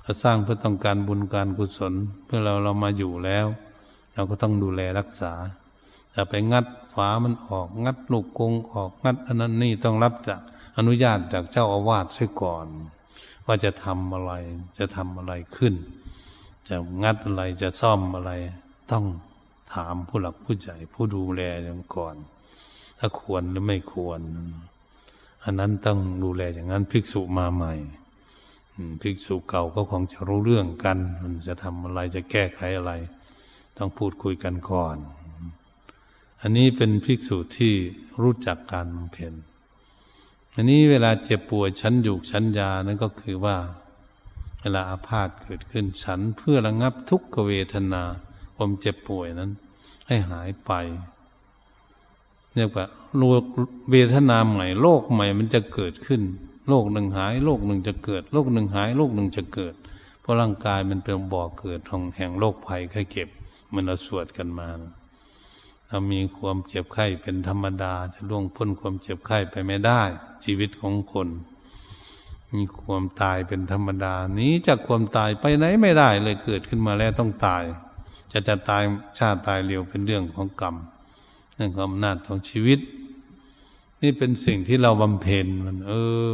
[0.03, 1.95] เราสร้างเพื่อต้องการบุญการกุศล
[2.25, 3.47] เพื่อเราเรามาอยู่แล้ว
[4.15, 5.33] เราก็ต้องดูแลรักษา
[6.13, 10.41] อย่าไปงัดฝามันออกงัดลูกกงออกงัดอันนั้นนี่ต้องรับจาก
[10.77, 12.67] อนุญาตจากเจ้าอาวาสเสียก่อน
[13.47, 14.33] ว่าจะทำอะไร
[14.79, 15.75] จะทำอะไรขึ้น
[16.69, 18.33] จะงัดอะไรจะซ่อมอะไร
[18.91, 19.05] ต้อง
[19.75, 22.17] ถามผู้หลักผู้ใหญ่ผู้ดูแลอย่างก่อน
[22.99, 24.21] ถ้าควรหรือไม่ควร
[25.45, 27.75] อันนั้นต้องดูแลอย่างนั้นภิกษุมาใหม่
[29.03, 32.93] ภิกษุเก่าก็คงจะรู้เรื่องกัน มันจะทำอะไรจะแก้ไขอะไร
[33.77, 34.97] ต้องพูดคุยกันก่อน
[36.41, 37.75] อันนี้เป็นภิกษุที่
[38.23, 39.33] รู้จักการบำเพ็ญ
[40.55, 43.57] อันนี้เวลาเจ็บป่วยชั้นอยู่ชั้นยานั่นก็คือว่า
[44.67, 48.03] เวลาอาพาธเกิดขึ้น ฉันเพื่อระงับทุกขเวทนา
[48.57, 49.51] ความเจ็บป่วยนั้น
[50.07, 50.73] ให้หายไป
[52.55, 52.87] เรียกว่า
[53.17, 53.45] โลก
[53.91, 56.23] เวทนาใหม่ โลกใหม่มันจะเกิดขึ้น
[56.69, 59.75] โลกหนึ่งหาย โลกหนึ่งจะเกิด โลกหนึ่งหาย โลกหนึ่งจะเกิด
[60.21, 63.29] เพราะร่างกายมันเป็นบ่อเกิดของแห่งโรคภัยไข้เก็บ
[63.73, 64.69] มันเราสวดกันมา
[65.89, 70.03] ถ้ามีความเจ็บไข้เป็นธรรมดาจะล่วงพ้นความเจ็บไข้ไปไม่ได้
[70.45, 71.29] ชีวิตของคน
[72.55, 77.65] มีความตายเป็นธรรมดานี้จากความตายไปไหนไม่ได้เลยเกิดขึ้นมาแล้วต้องตาย
[78.33, 78.83] จะจะตาย
[79.19, 80.77] ชาติตายเร็วเป็นเรื่องของกรรม
[81.55, 82.81] เรื่องของอำนาจของชีวิต
[84.03, 85.93] นี่เป็นสิ่งที่เราบำเพ็ญมัน เอ
[86.29, 86.31] อ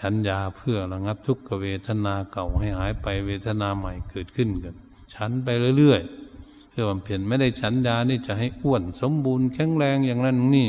[0.00, 4.74] ฉันยาเพื่อระงับทุกขเวทนาเก่าให้หายไปเวทนาใหม่เกิดขึ้นกัน
[5.14, 5.48] ฉันไป
[5.78, 10.68] เรื่อยๆเพื่อบำเพ็ญไม่ได้ฉันยานี่จะให้อ้วนสมบูรณ์แข็งแรงอย่างนั้นนี่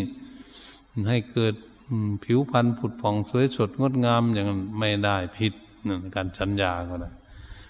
[1.10, 1.54] ให้เกิด
[2.24, 5.54] ผิวพรรณผุดผ่องสวยสดงดงามอย่างนั้นไม่ได้ผิด
[5.88, 7.10] นั่นการฉันยาก็ได้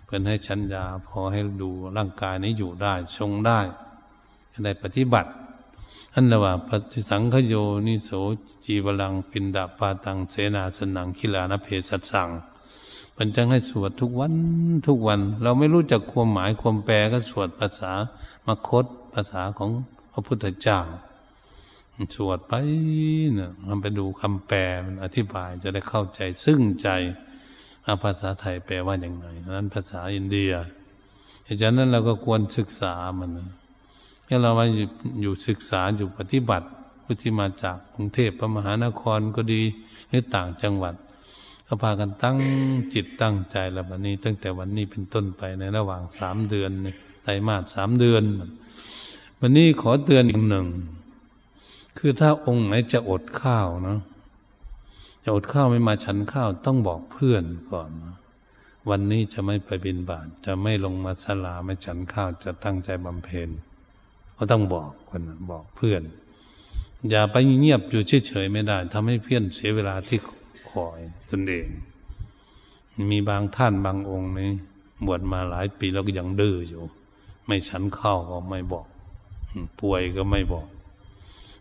[0.06, 3.60] เพื่อให้ชัญญาพอให้ดูร่างกายนี้อยู่ได้ทรงได้
[4.64, 5.30] ได้ปฏิบัติ
[6.14, 7.54] อันละว่าปฏิสังขโย
[7.88, 8.10] นิโส
[8.66, 12.30] จีวลังปินดาปาตังเสนาสนังคิลานเพสัสัง
[13.16, 14.34] มันจังให้สวดทุกวัน
[14.88, 17.92] ทุกวัน เราไม่รู้จักความหมายความแปลก็สวดภาษา
[18.48, 19.70] มคตภาษาของ
[20.12, 20.80] พระพุทธเจ้า
[22.16, 22.54] สวดไป
[23.36, 26.90] เนี่ยมันไปดูคำแปลมันอธิบายจะได้เข้าใจซึ่งใจ
[28.04, 30.52] ภาษาไทยแปลว่าอย่างไรนั้นภาษาอินเดีย
[31.46, 33.30] เหตุฉะนั้นเราก็ควรศึกษามัน
[34.26, 34.66] ให้เรามา
[35.22, 36.68] อยู่ศึกษาอยู่ปฏิบัติ
[37.04, 39.62] ผู้ที่มาจากกรุงเทพพระมหานครก็ดี
[40.10, 40.96] หรือต่างจังหวัด
[41.68, 42.38] ก็พากันตั้ง
[42.94, 46.72] จิตตั้งใจแล้ววันนี้ ตั้งแต่วันนี้เป็นต้นไปในระหว่างสามเดือน
[47.24, 48.24] ไตรมาสสามเดือน
[49.40, 50.68] วันนี้ขอเตือนอีกหนึ่ง
[51.98, 54.00] คือถ้าองค์ไหนจะอดข้าวนะ
[55.24, 57.92] จะอดข้าวไม่มาฉันข้าวต้องบอกเพื่อนก่อน
[58.90, 63.50] วันนี้จะไม่ไปบินบาตจะไม่ลงมาสลาไม่ฉันข้าวจะตั้งใจบำเพ็ญ
[64.38, 65.22] ก็ต้องบอกคน
[65.52, 66.04] บอกเพื่อน
[67.10, 70.20] อย่าไปเงียบอยู่เฉยๆไม่ได้ทำให้เพื่อนเสียเวลาที่
[70.70, 71.68] คอยตนเอง
[73.12, 74.50] มีบางท่านบางองค์นี่
[75.06, 76.84] บวชมาหลายปีแล้วก็ยังดื้ออยู่
[77.46, 78.88] ไม่ฉันข้าวก็ไม่บอก
[79.80, 80.68] ป่วยก็ไม่บอก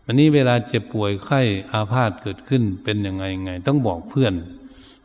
[0.07, 1.41] วันนี้เวลาเจ็บป่วยไข้
[1.71, 4.33] อาพาธเกิดขึ้นเป็นยังไงไง ต้องบอกเพื่อน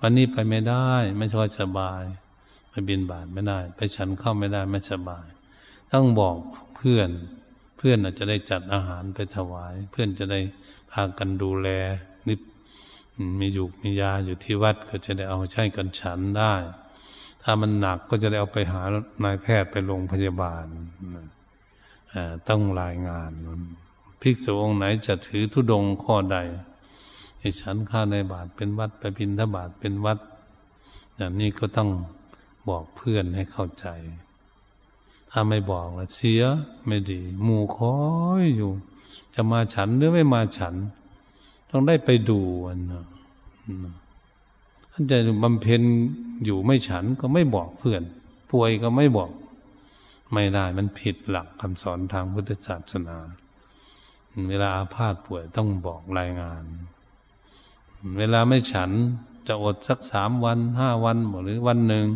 [0.01, 2.03] วันนี้ไปไม่ได้ ไม่ช่วยสบาย
[2.70, 5.26] ไปบินบาตไม่ได้ ไปฉันเข้าไม่ได้ไม่สบาย
[5.92, 6.36] ต้องบอก
[6.76, 7.11] เพื่อน
[7.76, 10.40] เพื่อนอาจจะได้จัดอาหารไปถวาย เพื่อนจะได้
[10.92, 11.68] พากันดูแล
[12.28, 12.40] นิด
[13.40, 16.55] มีอยู่มียาอยู่ที่วัดก็จะได้เอาใช้กันฉันได้
[17.42, 18.82] ถ้ามันหนักก็จะได้เอาไปหา
[19.24, 20.66] นายแพทย์ไปโรงพยาบาล
[22.48, 23.32] ต้องรายงาน
[24.21, 26.39] ภิกษุองค์ไหนจะถือธุดงข้อใด
[27.39, 30.18] ให้ฉันข้าในบาทเป็นวัดไปพินทบาทเป็นวัด
[31.16, 31.91] อย่างนี้ก็ต้อง
[32.68, 33.87] บอกเพื่อนให้เข้าใจ
[35.31, 36.43] ถ้าไม่บอกละเสีย
[36.87, 37.95] ไม่ดีหมู่คอ
[38.43, 38.71] ยอยู่
[39.35, 40.75] จะมาฉันหรือไม่มาฉัน
[41.71, 43.05] ต้องได้ไปดูอันนะ
[44.93, 45.83] ท่านจะบำเพ็ญ
[46.45, 48.03] อยู่ไม่ฉันก็ไม่บอกเพื่อน
[48.51, 49.31] ป่วยก็ไม่บอก
[50.33, 53.16] ไม่ได้มันผิดหลักคำสอนทางพุทธศาสนา
[54.49, 56.64] เวลาอาพาธป่วยต้องบอกรายงาน
[58.18, 58.91] เวลาไม่ฉัน
[59.49, 62.07] จะอดสักสามวันห้าวันหรือวันหนึ่ง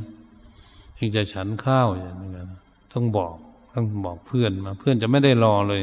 [0.96, 2.46] ถึงจะฉันข้าวอย่างนี้นะ
[2.92, 3.34] ต้องบอก
[3.74, 5.82] ต้องบอกเพื่อนมา เพื่อนจะไม่ได้รอเลย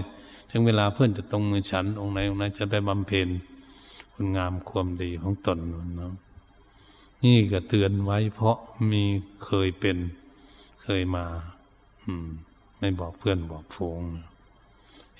[0.51, 3.27] ถึงเวลาเพื่อนจะตรงมือฉันองค์ไหนองค์ไหนจะไปบำเพ็ญ
[4.13, 5.57] คุณงามความดีของตน
[5.97, 6.13] เนาะ
[7.23, 8.57] นี่ก็เตือนไว้ เพราะ
[8.91, 9.03] มี
[9.45, 9.97] เคยเป็น
[10.83, 11.25] เคยมา
[12.03, 12.27] อืม
[12.79, 14.01] ไม่บอกเพื่อนบอกฟูง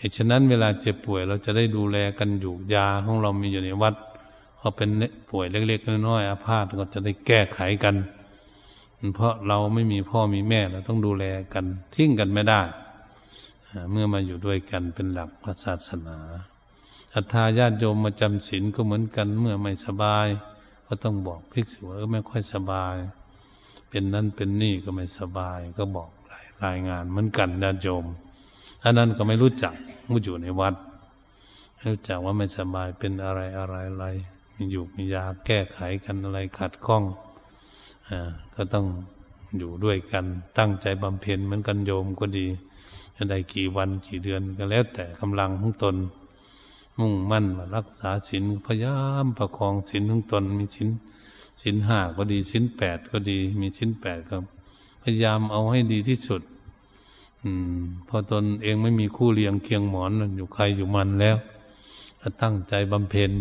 [0.02, 3.96] เหตุฉะนั้นเวลาเจ็บป่วยเราจะได้ดูแลกันอยู่ยาของเรามีอยู่ในวัด
[4.60, 4.90] พอเป็น
[5.30, 7.96] ป่วยเล็กๆน้อยๆอาพาธก็จะได้แก้ไขกัน
[9.16, 12.62] เพราะเราไม่มีพ่อมีแม่เราต้องดูแลกันทิ้งกันไม่ได้
[13.92, 16.18] เมื่อมาอยู่ด้วยกันเป็นหลักพระศาสนา
[17.16, 20.28] อัธาญาติโยมมาจำศีลก็เหมือนกันเมื่อไม่สบาย
[20.88, 22.96] ก็ต้องบอกภิกษุว่าไม่ค่อยสบาย
[23.90, 26.10] เป็นนั่นเป็นนี่ก็ไม่สบาย ก็บอก
[26.66, 28.06] รายงานเหมือนกันญาติโยม
[28.84, 29.74] อันนั้นก็ไม่รู้จัก
[30.10, 30.76] มื่อยู่ในวัด
[31.88, 34.06] รู้จักว่าไม่สบายเป็นอะไรอะไรอะไร
[34.56, 37.04] มีอยู่มียาแก้ไขกันอะไรขัดข้อง
[38.10, 38.20] อ่า
[38.56, 38.86] ก็ต้อง
[39.58, 40.26] อยู่ด้วยกัน
[40.58, 42.46] ตั้งใจบำเพ็ญเหมือนกันโยมก็ดี
[43.16, 45.96] จะได้กี่วันกี่เดือนก็แล้วแต่กำลังของตน
[47.00, 50.90] มุ่งมั่นมารักษาศีลพยายามประคองศีลของตน มีศีล
[51.62, 54.36] ศีลห้าก็ดีศีลแปดก็ดี มีศีลแปดก็
[55.04, 56.42] พยายามเอาให้ดีที่สุด
[57.46, 61.38] อืม พอตนเองไม่มีคู่เลี้ยงเคียงหมอนอยู่ใครอยู่มันแล้ว
[62.42, 63.32] ตั้งใจบำเพ็ญ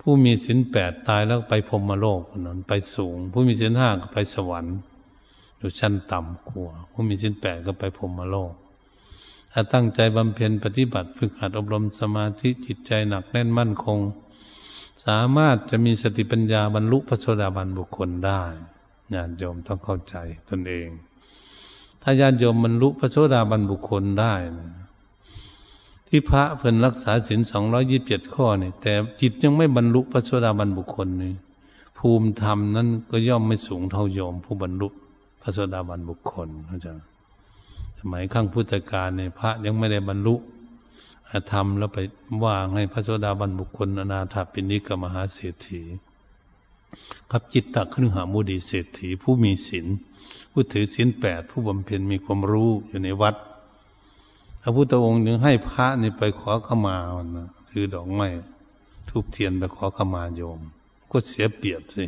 [0.00, 4.76] ผู้มีศีลแปดตายแล้วไปพรมโลกนนไปสูง ผู้มีศีลห้าก็ไปสวรรค์
[5.58, 8.52] อยู่ชั้นต่ำกว่าผู้มีศีลแปดก็ไปพรมโลก
[9.52, 13.98] ถ้าตั้งใจบำเพ็ญปฏิบัติ ฝึกหัดอบรมสมาธิจิตใจหนักแน่นมั่นคง
[15.06, 18.42] สามารถจะมีสติปัญญาบรรลุพระโสดาบันบุคคลได้
[19.14, 20.16] ญาติโยมต้องเข้าใจ
[20.48, 20.88] ตนเอง
[22.06, 24.34] ถ้าญาติโยมบรรลุพระโสดาบันบุคคลได้
[26.08, 31.32] ที่พระเพิ่นรักษาศีลสองร้อยยิบเจ็ดข้อนี่แต่จิตยังไม่บรรลุพระโสดาบันบุคคลนี่
[31.98, 34.88] ภูมิธรรมนั้นก็ย่อมไม่สูงเท่าโยม ผู้บรรลุ
[35.42, 36.86] พระโสดาบันบุคคลเข้าใจ
[37.98, 40.34] สมัยข้างพุทธกาลเนี่ยพระยังไม่ได้บรรลุ
[41.52, 41.98] ธรรมแล้วไป
[42.44, 45.80] ว่างให้พระโสดาบันบุคคลอนาถาปินิกมหาเศรษฐี
[47.30, 49.86] กับจิตตะครึ่งหามุดีเศรษฐีผู้มีศีล
[50.56, 53.34] ผู้ถือศีลแปดผู้บำเพ็ญมีความรู้อยู่ในวัด
[54.62, 56.96] พระพุทธองค์ยังให้พระนี่ไปขอขมา
[57.36, 58.28] นะถือดอกไม้
[59.08, 60.60] ทูบเทียนไปขอขมาโยม
[61.10, 62.04] ก็เสียเปรียบสิ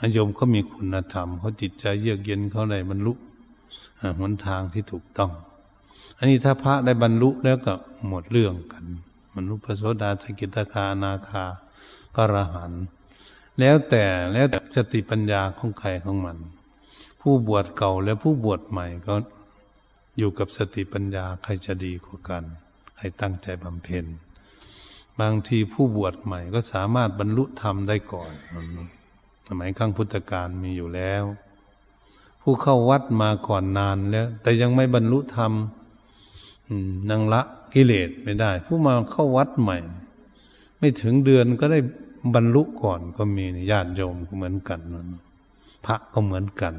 [0.00, 3.12] อโยมเขามีคุณธรรมเขาจิตใจเยือกเย็นเขาได้บรรลุ
[4.18, 5.30] หนทางที่ถูกต้อง
[6.18, 7.74] อันนี้ถ้าพระได้บรรลุแล้วก็
[8.08, 8.84] หมดเรื่องกัน
[9.34, 11.44] บรรลุพระโสดาสกิตาคานาคา
[12.14, 12.84] พระอรหันต์
[13.60, 16.38] แล้วแต่แล้วแต่สติปัญญาของใครของมัน
[17.20, 19.14] ผู้บวชเก่าและผู้บวชใหม่ก็
[20.18, 22.44] อยู่กับสติปัญญาใครจะดีกว่ากัน
[22.98, 24.04] ให้ตั้งใจบำเพ็ญ
[25.20, 28.32] บางทีผู้บวชใหม่ก็สามารถบรรลุธรรมได้ก่อน
[29.46, 31.24] สมัยข้างพุทธกาลมีอยู่แล้ว
[32.42, 35.52] ผู้เข้าวัดมาก่อนนานแล้ว แต่ยังไม่บรรลุธรรม
[37.10, 37.42] นังละ
[37.74, 39.78] กิเลสไม่ได้ ผู้มาเข้าวัดใหม่
[40.78, 41.80] ไม่ถึงเดือนก็ได้
[42.34, 44.80] บรรลุก่อนก็มีญาติโยมก็เหมือนกัน
[45.86, 46.74] พระก็เหมือนกัน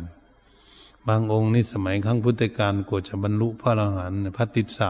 [1.08, 4.90] บางองค์นี่สมัยครั้งพุทธกาลกว่าจะบรรลุพระอรหันต์พระติสสะ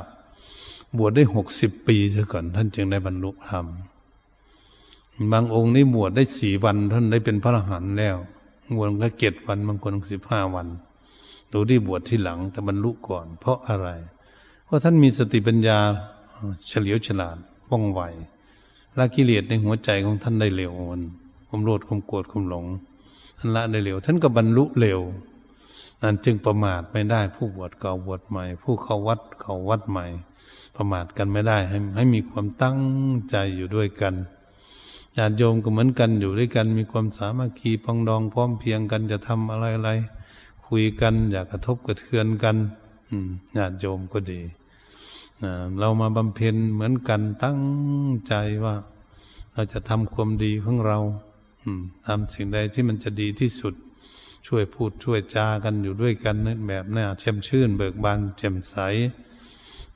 [0.97, 3.65] บวชได้หกสิบปีเสียก่อน ท่านจึงได้บรรลุธรรม
[5.31, 8.17] บางองค์นี่บวชได้สี่วันท่านได้เป็นพระอรหันต์แล้ว
[8.75, 10.67] บวชก็เจ็ดวันบางคนสิบห้าวัน
[11.51, 13.87] ดูที่บวชที่หลังแต่บรรลุก่อน เพราะอะไร
[14.65, 15.77] เพราะท่านมีสติปัญญา
[16.67, 17.37] เฉลียวฉลาด
[17.69, 18.01] ว่องไว
[18.97, 21.01] ละกิเลสในหัวใจของท่านได้เร็วมัน
[21.47, 22.65] ความโลภความโกรธความหลง
[23.37, 24.99] ท่านละได้เร็ว ท่านก็บรรลุเร็ว
[26.01, 30.05] นั่นจึงประมาทไม่ได้ผู้บวชเก่าบวชใหม่ ผู้เข้าวัดเข้าวัดใหม่
[30.75, 32.79] ประมาทกันไม่ได้ให้ให้มีความตั้ง
[33.29, 34.15] ใจอยู่ด้วยกัน
[35.17, 39.91] ญาติโยมก็เหมือนกันอยู่ด้วยกัน มีความสามัคคีปองดองพร้อมเพียงกันจะทำอะไรอะไร
[40.67, 42.55] คุยกัน อย่ากระทบกระเทือนกัน
[43.57, 44.41] ญาติโยมก็ดี
[45.79, 47.59] เรามาบำเพ็ญเหมือนกันตั้ง
[48.27, 48.33] ใจ
[48.63, 48.75] ว่า
[49.53, 50.97] เราจะทำความดีของเรา
[52.05, 53.73] ทำสิ่งใดที่มันจะดีที่สุด
[54.47, 58.75] ช่วยพูดช่วยจากันอยู่ด้วยกันนแบบน่าเช่มชื่น เบิกบานแจ่มใส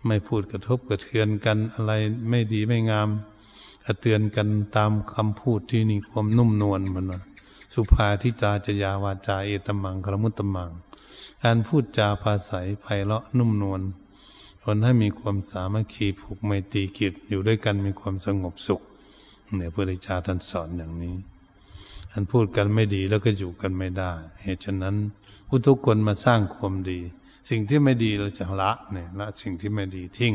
[0.06, 1.91] ไม่พูดกระทบกระเทือนกันอะไร
[2.30, 3.10] ไม่ดีไม่งาม
[3.86, 7.22] กระเตือนกันตามคำพูดที่นี่ความนุ่มนวลมันว่า
[7.74, 10.72] สุภาทิจาจยาวาจาเอตมังครมุตตมัง
[11.43, 13.82] การพูดจาภาษาไพเราะนุ่มนวล
[14.64, 18.82] คนให้มีความสามัคคีผูกไมตรีกิจอยู่ด้วยกันมีความสงบสุข
[19.56, 21.16] เนี่ยพระเจ้าท่านสอนอย่างนี้
[22.18, 24.11] อันพูดกันไม่ดีแล้วก็อยู่กันไม่ได้
[24.41, 24.95] เหตุฉะนั้น
[25.47, 26.99] ผู้ทุกคนมาสร้างความดี
[27.49, 30.34] สิ่งที่ไม่ดีเราจะละเนี่ยละสิ่งที่ไม่ดีทิ้ง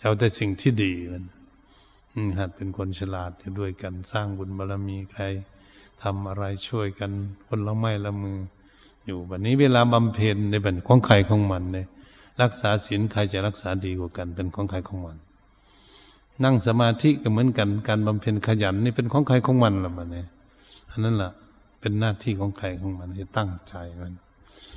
[0.00, 1.24] เอาแต่สิ่งที่ดีมัน
[2.38, 5.24] หัดเป็นคนฉลาดด้วยกันสร้างบุญบารรมีใคร
[6.02, 7.10] ทำอะไรช่วยกัน
[7.46, 8.38] คนละไม้ละมือ
[9.06, 11.86] อยู่แบบนี้เวลาบำเพ็ญในเป็นของใครของมันเนี่ย
[12.42, 15.16] รักษาศีลใครจะรักษาดีกว่ากัน เป็นของใครของมัน
[16.44, 20.26] นั่งสมาธิก็เหมือนกันการบำเพ็ญขยันนี่เป็นของใครของมันละมันเนี่ย
[20.92, 21.32] อันนั้นแหละ
[21.80, 24.14] เป็นหน้าที่ของใครของมันที่ตั้งใจมัน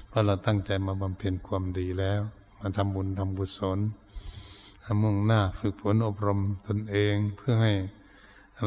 [0.07, 2.21] เพราะเราตั้งใจมาบำเพ็ญความดีแล้ว
[2.59, 3.79] มาทำบุญทำบุญสน
[5.03, 7.73] มุ่งหน้าฝึกฝนอบรมตนเองเพื่อให้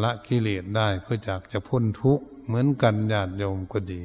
[0.02, 4.02] ละกิเลสได้เพื่อจากจะพ้นทุกข์เหมือนกันญาติโยมก็ดี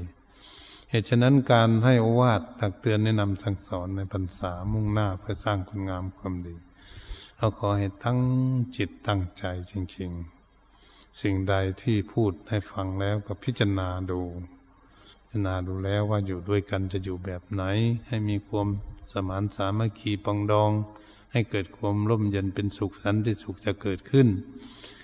[0.89, 6.55] เหตุฉะนั้นการให้อวาทตักเตือนแนะนำสั่งสอนในพรรษามุ่งหน้าเพื่อสร้างคุณงามความดี
[7.37, 8.19] เราขอให้ตั้ง
[8.77, 10.32] จิตตั้งใจจริง ๆ
[11.21, 14.21] สิ่งใดที่พูดให้ฟังแล้วก็พิจารณาดู
[15.27, 17.63] พิจารณาดูแล้วว่าอยู่ด้วยกันจะอยู่แบบไหน
[18.07, 18.67] ให้มีความ
[19.11, 20.71] สมานสามัคคีปองดอง
[21.31, 24.27] ให้เกิดความร่มเย็นเป็นสุขสันติสุขจะเกิดขึ้น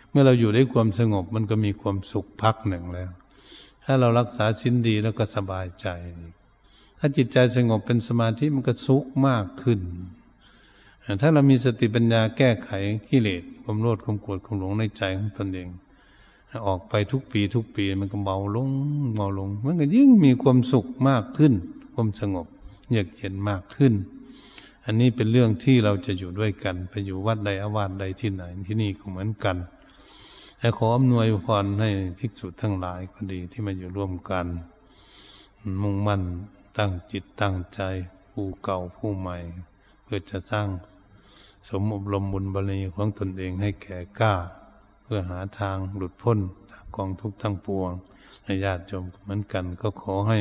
[0.09, 3.09] เมื่อเราอยู่ด้วยความสงบมันก็มีความสุขพักหนึ่งแล้ว
[3.83, 5.87] ถ้าเรารักษาสิ้นดีแล้วก็สบายใจ
[6.99, 9.81] ถ้าจิตใจสงบเป็นสมาธิมันก็สุขมากขึ้น
[11.21, 12.69] ถ้าเรามีสติปัญญาแก้ไข
[13.09, 15.69] กิเลสความโลภความโกรธความหลงในใจของตนเอง
[16.67, 18.69] ออกไปทุกปีทุกปีมันก็เบาลง
[19.15, 21.53] เบาลง มันก็ยิ่งมีความสุขมากขึ้น
[21.93, 22.47] ความสงบ
[22.89, 23.93] เยือกเย็นมากขึ้น
[24.85, 29.57] อันนี้เป็นเรื่องที่เราจะอยู่ด้วยกัน ไปอยู่วัดใดอาวาสใดที่ไหนที่นี่ก็เหมือนกัน
[30.59, 31.89] และขออำนวยพรให้
[32.19, 34.47] ภิกษุทั้งหลายก็ดีที่มาอยู่ร่วมกัน
[35.81, 36.21] มุ่งมั่น
[36.77, 37.81] ตั้งจิตตั้งใจ
[38.31, 39.37] ผู้เก่าผู้ใหม่
[40.03, 40.67] เพื่อจะสร้าง
[41.67, 44.33] สมอบรมบุญบารมีของตนเองให้แก่กล้า
[45.11, 46.39] พื่อหาทางหลุดพ้น
[46.71, 47.91] จากกองทุกข์ทั้งปวง
[48.63, 50.39] ญาติโยมเหมือนกันก็ขอให้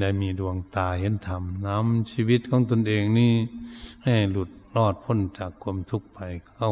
[0.00, 3.32] ได้มีดวงตาเห็นธรรมนำชีวิตของตนเองนี่
[4.04, 6.18] ให้หลุดรอดพ้นจากความทุกข์ไป
[6.52, 6.70] เข้า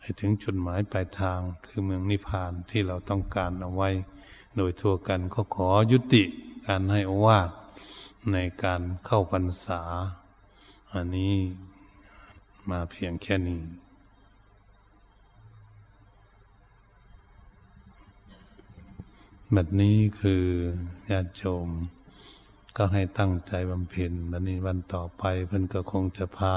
[0.00, 3.88] ให้ถึงจุดหมายปลายทางคือเมืองนิพพานที่เราต้องการเอาไว้
[4.56, 6.22] โดยทั่วกันก็ขอยุติ
[6.66, 7.50] การให้อวาด
[8.32, 9.82] ในการเข้าพรรษา
[10.92, 11.34] อันนี้
[12.70, 13.60] มาเพียงแค่นี้
[19.56, 20.44] บบนี้คือ
[21.10, 21.68] ญาติโยม
[22.76, 26.54] ก็ให้ตั้งใจบำเพ็ญวันนี้วันต่อไปเพื่อนก็คงจะพา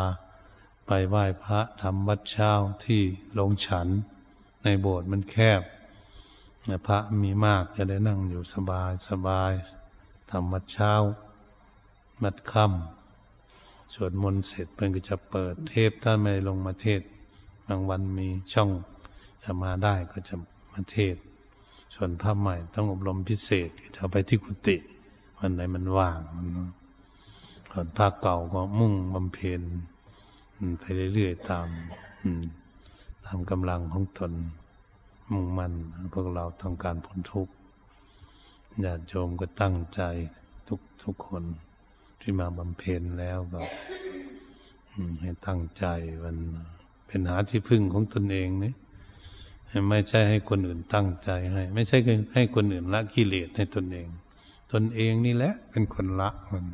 [0.87, 2.51] ไปไหว้พระทำวัดเช้า
[2.85, 3.01] ที่
[3.39, 3.87] ลงฉัน
[4.63, 5.61] ในโบสถ์มันแคบ
[6.87, 9.51] พระมีมากจะได้นั่งอยู่สบายสบาย
[10.31, 10.93] ทำวัดเช้า
[12.23, 17.01] มัดค่ำสวดมนต์เสร็จเพื่อนก็จะเปิดเทปถ้าไม่ลงมาเทศ
[17.67, 18.69] บางวันมีช่อง
[19.43, 20.35] จะมาได้ก็จะ
[20.73, 21.17] มาเทศ
[21.95, 24.77] ส่วนพระใหม่ต้องอบรมพิเศษจะไปที่กุฏิ
[25.37, 26.19] วันไหนมันว่าง
[27.71, 29.61] ส่วนพระเก่าก็มุ่งบำเพ็ญ
[30.79, 30.83] ไป
[31.13, 31.67] เรื่อยๆตาม
[33.25, 34.31] ตามกำลังของตน
[35.31, 35.73] มุ่งมั่น
[36.13, 37.53] พวกเราต้องการพ้นทุกข์
[38.83, 40.01] ญาติโยมก็ตั้งใจ
[40.67, 41.43] ทุกทุกคน
[42.21, 43.61] ที่มาบำเพ็ญแล้วก็
[45.21, 45.85] ให้ตั้งใจ
[46.23, 46.37] มัน
[47.07, 48.73] เป็นหาที่พึ่งของตนเองนี่
[49.89, 51.97] ไม่ใช่ให้คนอื่นตั้งใจให้ ไม่ใช่
[52.33, 54.07] ให้คนอื่นละกิเลสให้ตนเอง
[54.73, 56.65] ตนเองนี่แหละ เป็นคนละมัน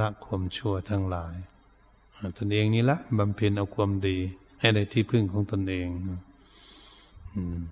[0.00, 1.34] ละความชั่วทั้งหลาย
[2.38, 4.18] ตนเองนี่ละบำเพ็ญเอาความดี
[4.60, 5.88] ให้ได้ที่พึ่งของตนเอง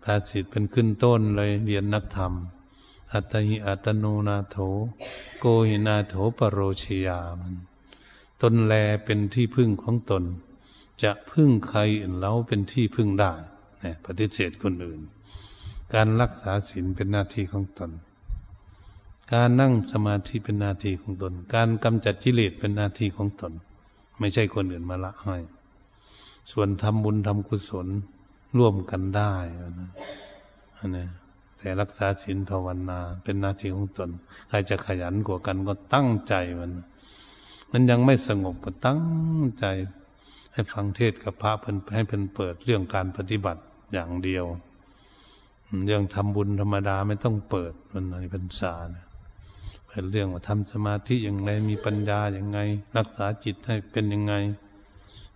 [0.02, 2.32] ภาษิตเป็นขึ้นต้นเลยเรียนนักธรรม
[3.12, 4.56] อัตหิอัตโนนาโถ
[5.40, 7.54] โกหินาโถปโรชยามัน
[8.42, 10.24] ตนแลเป็นที่พึ่งของตน
[11.02, 13.32] จะพึ่งใครอื่นแล้วเป็นที่พึ่งได้
[13.82, 15.00] เนี่ยปฏิเสธคนอื่น
[15.94, 17.90] การรักษาศีลเป็นหน้าที่ของตน
[19.32, 23.52] การนั่งสมาธิเป็นหน้าที่ของตน การกำจัดกิเลสเป็นหน้าที่ของตน
[24.18, 25.36] ไม่ใช่คนอื่นมาละให้
[26.52, 27.86] ส่วนทำบุญทำกุศล
[28.58, 29.32] ร่วมกันได้
[29.80, 29.90] นะ
[30.76, 31.06] อันนี้
[31.58, 34.10] แต่รักษาศีลภาวนา เป็นหน้าที่ของตน
[34.48, 36.70] ใครจะขยันกว่ากันก็ตั้งใจมัน
[37.72, 39.02] มันยังไม่สงบก็ตั้ง
[39.58, 39.64] ใจ
[40.52, 43.60] ให้ฟังเทศกับพระเพิ่นให้เพิ่นเปิดเรื่องการปฏิบัติ
[43.92, 44.44] อย่างเดียว
[45.86, 49.06] เรื่องทำบุญธรรมดาไม่ต้องเปิดมันในพรรษาเนี่ย
[49.88, 52.58] เป็นเรื่องว่าทำสมาธิอย่างไรมีปัญญาอย่างไง
[52.96, 54.34] รักษาจิตให้เป็นยังไง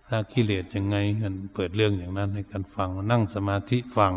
[0.09, 4.13] ละกิเลสยังไงกันเปิดเรื่องอย่างนั้นให้กันฟังนั่งสมาธิฟัง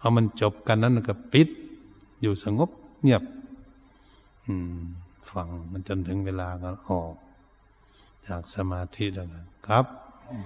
[0.00, 1.48] พอมันจบกันนั้นก็ปิด
[2.22, 2.70] อยู่สงบ
[3.02, 3.22] เงียบ
[4.46, 4.80] อืม
[5.30, 7.14] ฟังมันจนถึงเวลาก็ออก
[8.26, 9.26] จากสมาธิแล้ว
[9.66, 9.84] ครับ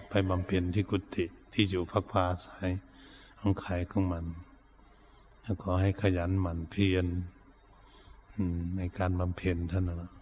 [0.08, 2.70] ไปบำเพ็ญที่กุฏิที่อยู่พักพาสาย
[3.38, 4.24] ของใครของมัน
[5.42, 7.06] แล้วขอให้ขยันหมั่นเพียร
[8.76, 10.12] ในการบำเพ็ญท่านนะ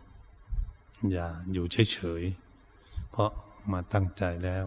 [1.13, 3.31] อย่าอยู่เฉยๆเพราะ
[3.73, 4.65] มาตั้งใจแล้ว